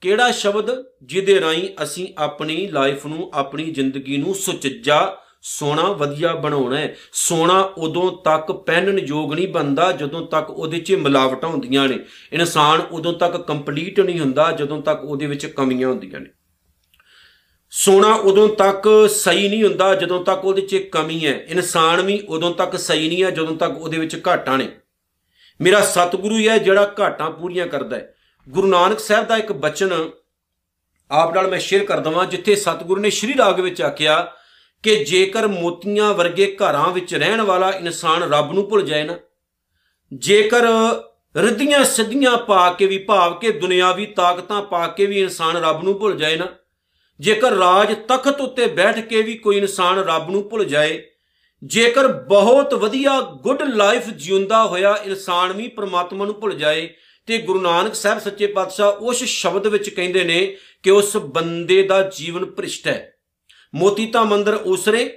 ਕਿਹੜਾ 0.00 0.30
ਸ਼ਬਦ? 0.30 0.84
ਜਿਹਦੇ 1.02 1.40
ਰਾਈ 1.40 1.74
ਅਸੀਂ 1.82 2.08
ਆਪਣੀ 2.18 2.66
ਲਾਈਫ 2.66 3.06
ਨੂੰ, 3.06 3.30
ਆਪਣੀ 3.34 3.64
ਜ਼ਿੰਦਗੀ 3.64 4.16
ਨੂੰ 4.16 4.34
ਸੁਚੱਜਾ 4.34 5.16
ਸੋਨਾ 5.42 5.82
ਵਧੀਆ 5.82 6.34
ਬਣਾਉਣਾ 6.34 6.76
ਹੈ। 6.76 6.96
ਸੋਨਾ 7.12 7.60
ਉਦੋਂ 7.60 8.22
ਤੱਕ 8.22 8.52
ਪਹਿਨਣ 8.52 8.98
ਯੋਗ 8.98 9.34
ਨਹੀਂ 9.34 9.48
ਬੰਦਾ 9.48 9.92
ਜਦੋਂ 9.92 10.26
ਤੱਕ 10.26 10.50
ਉਹਦੇ 10.50 10.78
'ਚ 10.78 10.92
ਮਿਲਾਵਟਾਂ 10.92 11.48
ਹੁੰਦੀਆਂ 11.48 11.88
ਨੇ। 11.88 11.98
ਇਨਸਾਨ 12.32 12.80
ਉਦੋਂ 12.80 13.12
ਤੱਕ 13.12 13.36
ਕੰਪਲੀਟ 13.36 14.00
ਨਹੀਂ 14.00 14.20
ਹੁੰਦਾ, 14.20 14.52
ਜਦੋਂ 14.52 14.82
ਤੱਕ 14.82 15.04
ਉਹਦੇ 15.04 15.26
ਵਿੱਚ 15.26 15.46
ਕਮੀਆਂ 15.46 15.88
ਹੁੰਦੀਆਂ 15.88 16.20
ਨੇ। 16.20 16.30
ਸੋਨਾ 17.78 18.12
ਉਦੋਂ 18.14 18.48
ਤੱਕ 18.48 19.08
ਸਹੀ 19.10 19.48
ਨਹੀਂ 19.48 19.64
ਹੁੰਦਾ 19.64 19.94
ਜਦੋਂ 19.94 20.24
ਤੱਕ 20.24 20.44
ਉਹਦੇ 20.44 20.62
'ਚ 20.62 20.76
ਕਮੀ 20.76 21.26
ਹੈ। 21.26 21.32
ਇਨਸਾਨ 21.48 22.00
ਵੀ 22.02 22.18
ਉਦੋਂ 22.28 22.54
ਤੱਕ 22.54 22.76
ਸਹੀ 22.78 23.08
ਨਹੀਂ 23.08 23.24
ਹੈ 23.24 23.30
ਜਦੋਂ 23.30 23.56
ਤੱਕ 23.56 23.76
ਉਹਦੇ 23.78 23.98
ਵਿੱਚ 23.98 24.26
ਘਾਟਾਂ 24.28 24.58
ਨੇ 24.58 24.68
ਮੇਰਾ 25.60 25.80
ਸਤਿਗੁਰੂ 25.80 26.36
ਹੀ 26.36 26.48
ਹੈ 26.48 26.58
ਜਿਹੜਾ 26.58 26.94
ਘਾਟਾਂ 27.00 27.30
ਪੂਰੀਆਂ 27.30 27.66
ਕਰਦਾ 27.66 27.96
ਹੈ। 27.96 28.14
ਗੁਰੂ 28.48 28.68
ਨਾਨਕ 28.68 28.98
ਸਾਹਿਬ 28.98 29.26
ਦਾ 29.26 29.36
ਇੱਕ 29.36 29.52
ਬਚਨ 29.52 29.92
ਆਪ 31.10 31.34
ਨਾਲ 31.34 31.48
ਮੈਂ 31.48 31.58
ਸ਼ੇਅਰ 31.58 31.84
ਕਰ 31.84 32.00
ਦਵਾਂ, 32.00 32.26
ਜਿੱਥੇ 32.26 32.56
ਸਤਿਗੁਰੂ 32.56 33.00
ਨੇ 33.00 33.10
ਸ਼੍ਰੀ 33.10 33.36
ਰਾਗ 33.38 33.60
ਵਿੱਚ 33.60 33.82
ਆਖਿਆ 33.82 34.32
ਕਿ 34.82 35.04
ਜੇਕਰ 35.04 35.46
ਮੋਤੀਆਂ 35.46 36.14
ਵਰਗੇ 36.14 36.56
ਘਰਾਂ 36.56 36.90
ਵਿੱਚ 36.90 37.14
ਰਹਿਣ 37.14 37.40
ਵਾਲਾ 37.40 37.70
ਇਨਸਾਨ 37.70 38.22
ਰੱਬ 38.22 38.52
ਨੂੰ 38.52 38.68
ਭੁੱਲ 38.68 38.82
ਜਾਏ 38.82 39.04
ਨਾ, 39.04 39.16
ਜੇਕਰ 40.12 40.66
ਰਿੱਧੀਆਂ 41.36 41.84
ਸਿੱਧੀਆਂ 41.84 42.36
ਪਾ 42.36 42.72
ਕੇ 42.72 42.86
ਵੀ 42.86 42.98
ਭਾਵ 42.98 43.38
ਕੇ 43.38 43.50
ਦੁਨਿਆਵੀ 43.52 44.06
ਤਾਕਤਾਂ 44.06 44.62
ਪਾ 44.62 44.86
ਕੇ 44.86 45.06
ਵੀ 45.06 45.20
ਇਨਸਾਨ 45.20 45.56
ਰੱਬ 45.56 45.82
ਨੂੰ 45.82 45.98
ਭੁੱਲ 45.98 46.16
ਜਾਏ 46.16 46.36
ਨਾ 46.36 46.46
ਜੇਕਰ 47.20 47.52
ਰਾਜ 47.52 47.94
ਤਖਤ 48.08 48.40
ਉੱਤੇ 48.40 48.66
ਬੈਠ 48.66 48.98
ਕੇ 49.00 49.22
ਵੀ 49.22 49.34
ਕੋਈ 49.34 49.56
ਇਨਸਾਨ 49.56 49.98
ਰੱਬ 49.98 50.30
ਨੂੰ 50.30 50.48
ਭੁੱਲ 50.48 50.64
ਜਾਏ, 50.64 51.02
ਜੇਕਰ 51.62 52.06
ਬਹੁਤ 52.28 52.74
ਵਧੀਆ 52.74 53.20
ਗੁੱਡ 53.42 53.62
ਲਾਈਫ 53.62 54.08
ਜਿਉਂਦਾ 54.08 54.64
ਹੋਇਆ 54.64 54.96
ਇਨਸਾਨ 55.04 55.52
ਵੀ 55.52 55.68
ਪ੍ਰਮਾਤਮਾ 55.68 56.24
ਨੂੰ 56.24 56.34
ਭੁੱਲ 56.40 56.54
ਜਾਏ, 56.54 56.88
ਤੇ 57.28 57.38
ਗੁਰੂ 57.38 57.60
ਨਾਨਕ 57.60 57.94
ਸਾਹਿਬ 57.94 58.18
ਸੱਚੇ 58.18 58.46
ਪਾਤਸ਼ਾਹ 58.46 58.92
ਉਸ 59.02 59.22
ਸ਼ਬਦ 59.24 59.66
ਵਿੱਚ 59.66 59.88
ਕਹਿੰਦੇ 59.90 60.24
ਨੇ 60.24 60.56
ਕਿ 60.82 60.90
ਉਸ 60.90 61.16
ਬੰਦੇ 61.16 61.82
ਦਾ 61.82 62.02
ਜੀਵਨ 62.16 62.44
ਭ੍ਰਿਸ਼ਟ 62.46 62.86
ਹੈ। 62.86 63.12
ਮੋਤੀ 63.74 64.06
ਤਾਂ 64.06 64.24
ਮੰਦਰ 64.24 64.54
ਉਸਰੇ, 64.54 65.08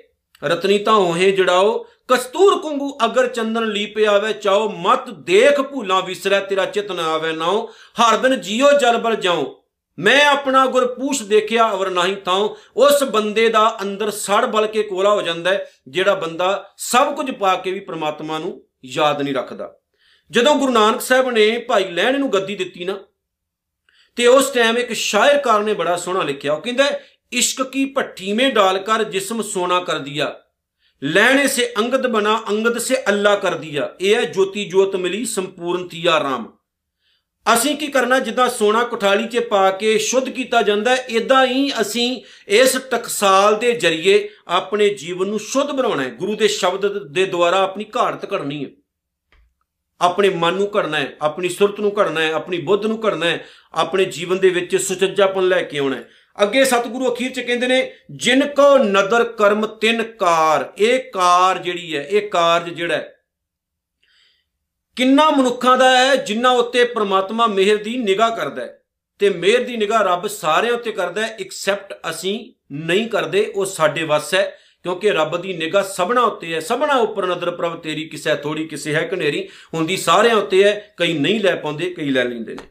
ਰਤਨੀ 0.43 0.77
ਤਾਂ 0.77 0.93
ਹੋਏ 0.93 1.31
ਜੜਾਓ, 1.31 1.77
ਕਸਤੂਰ 2.07 2.57
ਕੁੰਗੂ 2.57 2.97
ਅਗਰ 3.05 3.27
ਚੰਦਨ 3.27 3.65
ਲੀਪ 3.65 3.97
ਆਵੇ 4.09 4.33
ਚਾਓ, 4.33 4.69
ਮਤ 4.69 5.09
ਦੇਖ 5.09 5.61
ਭੂਲਾ 5.61 5.99
ਵਿਸਰੈ 5.99 6.39
ਤੇਰਾ 6.39 6.65
ਚਿਤ 6.65 6.91
ਨਾ 6.91 7.03
ਆਵੇ 7.03 7.31
ਨਾਉ, 7.31 7.65
ਹਰ 7.97 8.17
ਦਿਨ 8.17 8.41
ਜੀਓ 8.41 8.71
ਜਲ 8.71 8.97
ਬਲ 8.97 9.15
ਜਾਉ। 9.15 9.58
ਮੈਂ 9.99 10.25
ਆਪਣਾ 10.25 10.65
ਗੁਰ 10.65 10.85
ਪੂਛ 10.93 11.21
ਦੇਖਿਆ 11.21 11.69
ਅਵਰ 11.71 11.89
ਨਹੀਂ 11.89 12.15
ਤਾਂ 12.15 12.37
ਉਸ 12.77 13.03
ਬੰਦੇ 13.03 13.47
ਦਾ 13.49 13.77
ਅੰਦਰ 13.81 14.11
ਸੜ 14.11 14.45
ਬਲ 14.45 14.67
ਕੇ 14.67 14.83
ਕੋਲਾ 14.83 15.13
ਹੋ 15.13 15.21
ਜਾਂਦਾ 15.21 15.51
ਹੈ, 15.51 15.65
ਜਿਹੜਾ 15.87 16.15
ਬੰਦਾ 16.15 16.73
ਸਭ 16.77 17.15
ਕੁਝ 17.15 17.31
ਪਾ 17.31 17.55
ਕੇ 17.55 17.71
ਵੀ 17.71 17.79
ਪ੍ਰਮਾਤਮਾ 17.79 18.37
ਨੂੰ 18.37 18.61
ਯਾਦ 18.85 19.21
ਨਹੀਂ 19.21 19.33
ਰੱਖਦਾ। 19.33 19.73
ਜਦੋਂ 20.31 20.55
ਗੁਰੂ 20.55 20.71
ਨਾਨਕ 20.71 21.01
ਸਾਹਿਬ 21.01 21.29
ਨੇ 21.29 21.57
ਭਾਈ 21.59 21.83
ਲਹਿਣ 21.83 22.19
ਨੂੰ 22.19 22.31
ਗੱਦੀ 22.33 22.55
ਦਿੱਤੀ 22.55 22.85
ਨਾ, 22.85 22.97
ਤੇ 24.17 24.27
ਉਸ 24.27 24.49
ਟਾਈਮ 24.49 24.77
ਇੱਕ 24.77 24.93
ਸ਼ਾਇਰਕਾਰ 24.93 25.63
ਨੇ 25.63 25.73
ਬੜਾ 25.73 25.95
ਸੋਹਣਾ 25.97 26.23
ਲਿਖਿਆ, 26.23 26.53
ਉਹ 26.53 26.61
ਕਹਿੰਦਾ, 26.61 26.89
ਇਸ਼ਕ 27.31 27.61
ਕੀ 27.63 27.85
ਭੱਠੀ 27.85 28.33
ਮੇ 28.33 28.49
ਡਾਲ 28.51 28.79
ਕਰ 28.79 29.03
ਜਿਸਮ 29.03 29.41
ਸੋਨਾ 29.41 29.79
ਕਰ 29.79 29.99
ਦਿਆ 29.99 30.35
ਲੈਣੇ 31.03 31.47
ਸੇ 31.47 31.73
ਅੰਗਦ 31.77 32.07
ਬਣਾ, 32.07 32.41
ਅੰਗਦ 32.49 32.77
ਸੇ 32.77 32.95
ਅੱਲਾ 33.07 33.35
ਕਰ 33.35 33.55
ਦਿਆ 33.55 33.89
ਇਹ 34.01 34.15
ਹੈ 34.15 34.21
ਜੋਤੀ 34.21 34.65
ਜੋਤ 34.65 34.95
ਮਿਲੀ 34.95 35.25
ਸੰਪੂਰਨ 35.25 35.87
ਤੀਆ 35.87 36.19
ਰਾਮ। 36.19 36.51
ਅਸੀਂ 37.45 37.75
ਕੀ 37.77 37.87
ਕਰਨਾ, 37.87 38.19
ਜਿੱਦਾਂ 38.19 38.49
ਸੋਨਾ 38.49 38.83
ਕੁਠਾਲੀ 38.83 39.27
'ਚ 39.27 39.39
ਪਾ 39.39 39.69
ਕੇ 39.71 39.97
ਸ਼ੁੱਧ 39.97 40.29
ਕੀਤਾ 40.29 40.61
ਜਾਂਦਾ 40.61 40.95
ਹੈ 40.95 41.05
ਇਦਾਂ 41.09 41.45
ਹੀ 41.45 41.71
ਅਸੀਂ 41.81 42.21
ਇਸ 42.47 42.77
ਟਕਸਾਲ 42.91 43.55
ਦੇ 43.55 43.71
ਜ਼ਰੀਏ 43.71 44.29
ਆਪਣੇ 44.47 44.89
ਜੀਵਨ 44.89 45.27
ਨੂੰ 45.27 45.39
ਸ਼ੁੱਧ 45.39 45.71
ਬਣਾਉਣਾ 45.71 46.03
ਹੈ। 46.03 46.09
ਗੁਰੂ 46.09 46.35
ਦੇ 46.35 46.47
ਸ਼ਬਦ 46.47 47.11
ਦੇ 47.13 47.25
ਦੁਆਰਾ 47.25 47.61
ਆਪਣੀ 47.61 47.85
ਘਾੜਤ 47.97 48.33
ਘੜਨੀ 48.33 48.63
ਹੈ। 48.65 48.69
ਆਪਣੇ 50.01 50.29
ਮਨ 50.29 50.53
ਨੂੰ 50.53 50.69
ਘੜਨਾ 50.77 50.97
ਹੈ, 50.97 51.17
ਆਪਣੀ 51.21 51.49
ਸੁਰਤ 51.49 51.79
ਨੂੰ 51.79 51.91
ਘੜਨਾ 51.99 52.21
ਹੈ, 52.21 52.31
ਆਪਣੀ 52.31 52.57
ਬੁੱਧ 52.57 52.85
ਨੂੰ 52.85 53.01
ਘੜਨਾ 53.05 53.25
ਹੈ, 53.25 53.45
ਆਪਣੇ 53.73 54.05
ਜੀਵਨ 54.05 54.37
ਦੇ 54.37 54.49
ਵਿੱਚ 54.49 54.75
ਸੁਚੱਜਾਪਨ 54.75 55.47
ਲੈ 55.47 55.61
ਕੇ 55.61 55.77
ਆਉਣਾ 55.77 55.95
ਹੈ। 55.95 56.09
ਅੱਗੇ 56.43 56.65
ਸਤਿਗੁਰੂ 56.65 57.13
ਅਖੀਰ 57.13 57.31
ਚ 57.31 57.39
ਕਹਿੰਦੇ 57.39 57.67
ਨੇ, 57.67 57.91
ਜਿਨ 58.11 58.45
ਕੋ 58.47 58.77
ਨਦਰ 58.77 59.23
ਕਰਮ 59.23 59.65
ਤਿੰਨ 59.65 60.03
ਕਾਰ, 60.03 60.71
ਇਹ 60.77 60.99
ਕਾਰ 61.11 61.57
ਜਿਹੜੀ 61.57 61.95
ਹੈ, 61.95 62.03
ਇਹ 62.03 62.29
ਕਾਰਜ 62.29 62.73
ਜਿਹੜਾ 62.73 62.95
ਹੈ 62.95 63.18
ਕਿੰਨਾ 64.99 65.29
ਮਨੁੱਖਾਂ 65.29 65.77
ਦਾ 65.77 65.97
ਹੈ 65.97 66.15
ਜਿਨ੍ਹਾਂ 66.15 66.53
ਉੱਤੇ 66.53 66.83
ਪ੍ਰਮਾਤਮਾ 66.83 67.47
ਮਿਹਰ 67.47 67.77
ਦੀ 67.77 67.97
ਨਿਗਾਹ 67.97 68.31
ਕਰਦਾ 68.31 68.61
ਹੈ? 68.61 68.83
ਤੇ 69.19 69.29
ਮਿਹਰ 69.29 69.63
ਦੀ 69.63 69.77
ਨਿਗਾਹ 69.77 70.03
ਰੱਬ 70.03 70.27
ਸਾਰਿਆਂ 70.27 70.73
ਉੱਤੇ 70.73 70.91
ਕਰਦਾ 70.91 71.27
ਹੈ 71.27 71.37
ਐਕਸੈਪਟ 71.39 71.93
ਅਸੀਂ 72.09 72.53
ਨਹੀਂ 72.71 73.09
ਕਰਦੇ, 73.09 73.51
ਉਹ 73.55 73.65
ਸਾਡੇ 73.65 74.03
ਵੱਸ 74.03 74.33
ਹੈ, 74.33 74.57
ਕਿਉਂਕਿ 74.83 75.11
ਰੱਬ 75.11 75.37
ਦੀ 75.37 75.53
ਨਿਗਾਹ 75.53 75.83
ਸਭਨਾ 75.83 76.21
ਉੱਤੇ 76.21 76.53
ਹੈ। 76.53 76.59
ਸਭਨਾ 76.59 76.93
ਉੱਪਰ 76.93 77.25
ਨਦਰ 77.25 77.51
ਪ੍ਰਭ, 77.51 77.79
ਤੇਰੀ 77.79 78.09
ਕਿਸੇ 78.09 78.35
ਥੋੜੀ 78.35 78.67
ਕਿਸੇ 78.67 78.95
ਹੈ 78.95 79.01
ਕਨੇਰੀ 79.01 79.49
ਹੁੰਦੀ 79.73 79.97
ਸਾਰਿਆਂ 79.97 80.35
ਉੱਤੇ 80.35 80.63
ਹੈ, 80.63 80.93
ਕਈ 80.97 81.13
ਨਹੀਂ 81.13 81.39
ਲੈ 81.39 81.55
ਪਾਉਂਦੇ, 81.55 81.89
ਕਈ 81.89 82.09
ਲੈ 82.09 82.23
ਲੈਂਦੇ 82.23 82.53
ਨੇ। 82.53 82.63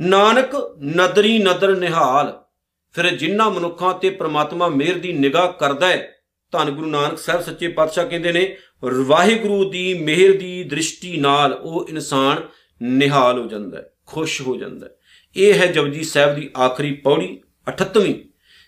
ਨਾਨਕ, 0.00 0.50
ਨਦਰੀ 0.96 1.38
ਨਦਰ 1.38 1.76
ਨਿਹਾਲ। 1.76 2.44
ਫਿਰ 2.92 3.06
ਜਿਨ੍ਹਾਂ 3.06 3.50
ਮਨੁੱਖਾਂ 3.50 3.94
ਤੇ 3.94 4.10
ਪ੍ਰਮਾਤਮਾ 4.10 4.68
ਮਿਹਰ 4.68 4.98
ਦੀ 4.98 5.12
ਨਿਗਾਹ 5.12 5.52
ਕਰਦਾ 5.52 5.86
ਹੈ, 5.86 6.16
ਧੰਨ 6.52 6.70
ਗੁਰੂ 6.70 6.86
ਨਾਨਕ 6.86 7.18
ਸਾਹਿਬ 7.18 7.40
ਸੱਚੇ 7.40 7.68
ਪਾਤਸ਼ਾਹ 7.68 8.06
ਕਹਿੰਦੇ 8.06 8.32
ਨੇ 8.32 8.56
ਵਾਹਿਗੁਰੂ 8.84 9.70
ਦੀ 9.70 9.94
ਮਿਹਰ 9.94 10.32
ਦੀ 10.32 10.64
ਦ੍ਰਿਸ਼ਟੀ 10.64 11.16
ਨਾਲ 11.16 11.52
ਉਹ 11.52 11.86
ਇਨਸਾਨ 11.88 12.36
ਨਿਹਾਲ 12.82 13.38
ਹੋ 13.38 13.48
ਜਾਂਦਾ 13.48 13.78
ਹੈ, 13.78 13.92
ਖੁਸ਼ 14.06 14.42
ਹੋ 14.42 14.56
ਜਾਂਦਾ 14.56 14.86
ਹੈ। 14.86 14.92
ਇਹ 15.36 15.54
ਹੈ 15.54 15.66
ਜਪਜੀ 15.66 16.02
ਸਾਹਿਬ 16.02 16.34
ਦੀ 16.34 16.50
ਆਖਰੀ 16.58 16.92
ਪੌੜੀ 16.92 17.40
38ਵੀਂ 17.70 18.14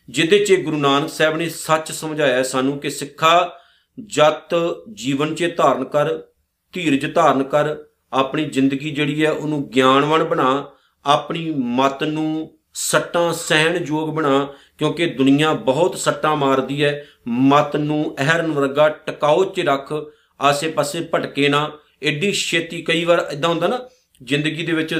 ਜਿਹਦੇ 0.09 0.45
'ਚ 0.45 0.55
ਗੁਰੂ 0.55 0.77
ਨਾਨਕ 0.77 1.09
ਸਾਹਿਬ 1.09 1.37
ਨੇ 1.37 1.49
ਸੱਚ 1.49 1.93
ਸਮਝਾਇਆ 1.93 2.43
ਸਾਨੂੰ 2.43 2.79
ਕਿ 2.79 2.91
ਸਿੱਖਾ 2.91 3.59
ਜਤ 4.07 4.55
ਜੀਵਨ 4.93 5.35
'ਚ 5.35 5.55
ਧਾਰਨ 5.57 5.85
ਕਰ, 5.85 6.23
ਧੀਰਜ 6.73 7.15
ਧਾਰਨ 7.15 7.43
ਕਰ, 7.43 7.77
ਆਪਣੀ 8.13 8.45
ਜ਼ਿੰਦਗੀ 8.45 8.91
ਜਿਹੜੀ 8.91 9.25
ਹੈ 9.25 9.31
ਉਹਨੂੰ 9.31 9.69
ਗਿਆਨਵਾਨ 9.69 10.25
ਬਣਾ, 10.25 10.73
ਆਪਣੀ 11.05 11.55
ਮਤ 11.57 12.03
ਨੂੰ 12.03 12.59
ਸੱਟਾਂ 12.75 13.33
ਸਹਿਣ 13.33 13.85
ਯੋਗ 13.87 14.15
ਬਣਾ, 14.15 14.55
ਕਿਉਂਕਿ 14.79 15.07
ਦੁਨੀਆ 15.07 15.53
ਬਹੁਤ 15.53 15.99
ਸੱਟਾਂ 15.99 16.37
ਮਾਰਦੀ 16.37 16.85
ਹੈ। 16.85 17.07
ਮਤ 17.29 17.77
ਨੂੰ 17.77 18.17
ਅਹਰਨ 18.21 18.53
ਵਰਗਾ 18.53 18.89
ਟਿਕਾਓ 18.89 19.45
'ਚ 19.45 19.61
ਰੱਖ, 19.61 19.93
ਆਸੇ-ਪਾਸੇ 20.41 21.09
ਭਟਕੇ 21.15 21.49
ਨਾ। 21.49 21.71
ਐਡੀ 22.03 22.33
ਛੇਤੀ 22.33 22.83
ਕਈ 22.83 23.05
ਵਾਰ 23.05 23.27
ਇਦਾਂ 23.33 23.49
ਹੁੰਦਾ 23.49 23.69
ਨਾ, 23.69 23.79
ਜ਼ਿੰਦਗੀ 24.23 24.67
ਦੇ 24.67 24.73
ਵਿੱਚ 24.73 24.95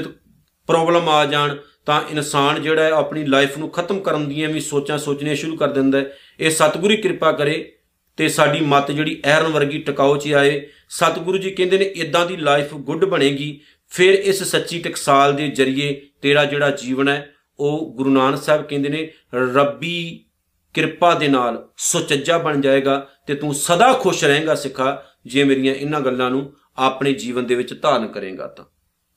ਪ੍ਰੋਬਲਮ 0.67 1.09
ਆ 1.09 1.25
ਜਾਣ, 1.25 1.55
ਤਾਂ 1.85 2.01
ਇਨਸਾਨ 2.11 2.61
ਜਿਹੜਾ 2.61 2.83
ਹੈ 2.83 2.91
ਆਪਣੀ 2.91 3.25
ਲਾਈਫ 3.25 3.57
ਨੂੰ 3.57 3.69
ਖਤਮ 3.69 3.99
ਕਰਨ 3.99 4.27
ਦੀਆਂ 4.29 4.49
ਵੀ 4.49 4.59
ਸੋਚਾਂ 4.59 4.97
ਸੋਚਣੀਆਂ 4.97 5.35
ਸ਼ੁਰੂ 5.35 5.57
ਕਰ 5.57 5.67
ਦਿੰਦਾ 5.67 5.97
ਹੈ। 5.97 6.17
ਇਹ 6.39 6.51
ਸਤਿਗੁਰੂ 6.51 6.95
ਕਿਰਪਾ 6.95 7.31
ਕਰੇ 7.31 7.71
ਤੇ 8.17 8.27
ਸਾਡੀ 8.29 8.59
ਮਤ 8.61 8.91
ਜਿਹੜੀ 8.91 9.21
ਐਰਨ 9.25 9.51
ਵਰਗੀ 9.51 9.79
ਟਿਕਾਓ 9.79 10.17
'ਚ 10.17 10.33
ਆਏ। 10.33 10.67
ਸਤਿਗੁਰੂ 10.89 11.37
ਜੀ 11.37 11.51
ਕਹਿੰਦੇ 11.51 11.77
ਨੇ 11.77 11.85
ਇਦਾਂ 11.85 12.25
ਦੀ 12.25 12.37
ਲਾਈਫ 12.37 12.73
ਗੁੱਡ 12.73 13.05
ਬਣੇਗੀ। 13.05 13.59
ਫਿਰ 13.89 14.13
ਇਸ 14.13 14.43
ਸੱਚੀ 14.43 14.79
ਟਕਸਾਲ 14.79 15.33
ਦੇ 15.33 15.47
ਜ਼ਰੀਏ 15.47 16.01
ਤੇਰਾ 16.21 16.45
ਜਿਹੜਾ 16.45 16.69
ਜੀਵਨ 16.71 17.09
ਹੈ 17.09 17.34
ਉਹ 17.59 17.93
ਗੁਰੂ 17.97 18.09
ਨਾਨਕ 18.09 18.41
ਸਾਹਿਬ 18.41 18.61
ਕਹਿੰਦੇ 18.61 18.89
ਨੇ, 18.89 19.11
ਰੱਬੀ 19.33 20.25
ਕਿਰਪਾ 20.73 21.15
ਦੇ 21.15 21.27
ਨਾਲ 21.27 21.69
ਸੁਚੱਜਾ 21.77 22.37
ਬਣ 22.37 22.61
ਜਾਏਗਾ 22.61 23.09
ਤੇ 23.27 23.35
ਤੂੰ 23.35 23.53
ਸਦਾ 23.53 23.93
ਖੁਸ਼ 23.93 24.23
ਰਹੇਗਾ 24.23 24.55
ਸਿੱਖਾ, 24.55 25.03
ਜੇ 25.25 25.43
ਮੇਰੀਆਂ 25.43 25.75
ਇਹਨਾਂ 25.75 26.01
ਗੱਲਾਂ 26.01 26.31
ਨੂੰ 26.31 26.53
ਆਪਣੇ 26.77 27.13
ਜੀਵਨ 27.13 27.45
ਦੇ 27.45 27.55
ਵਿੱਚ 27.55 27.81
ਧਾਰਨ 27.81 28.07
ਕਰੇਗਾ 28.07 28.47
ਤਾਂ। 28.47 28.65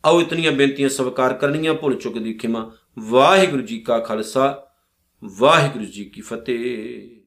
ਆਓ 0.04 0.20
ਇਤਨੀਆਂ 0.20 0.52
ਬੇਨਤੀਆਂ 0.52 0.88
ਸਵਾਰ 0.88 1.32
ਕਰਨੀਆਂ, 1.34 1.74
ਭੁੱਲ 1.74 1.94
ਚੁੱਕ 1.94 2.18
ਦੀ 2.18 2.34
ਖਿਮਾ। 2.34 2.72
ਵਾਹਿਗੁਰੂ 2.98 3.62
ਜੀ 3.62 3.78
ਕਾ 3.78 3.98
ਖਾਲਸਾ, 3.98 4.66
ਵਾਹਿਗੁਰੂ 5.24 5.84
ਜੀ 5.84 6.04
ਕੀ 6.04 6.20
ਫਤਿਹ। 6.20 7.17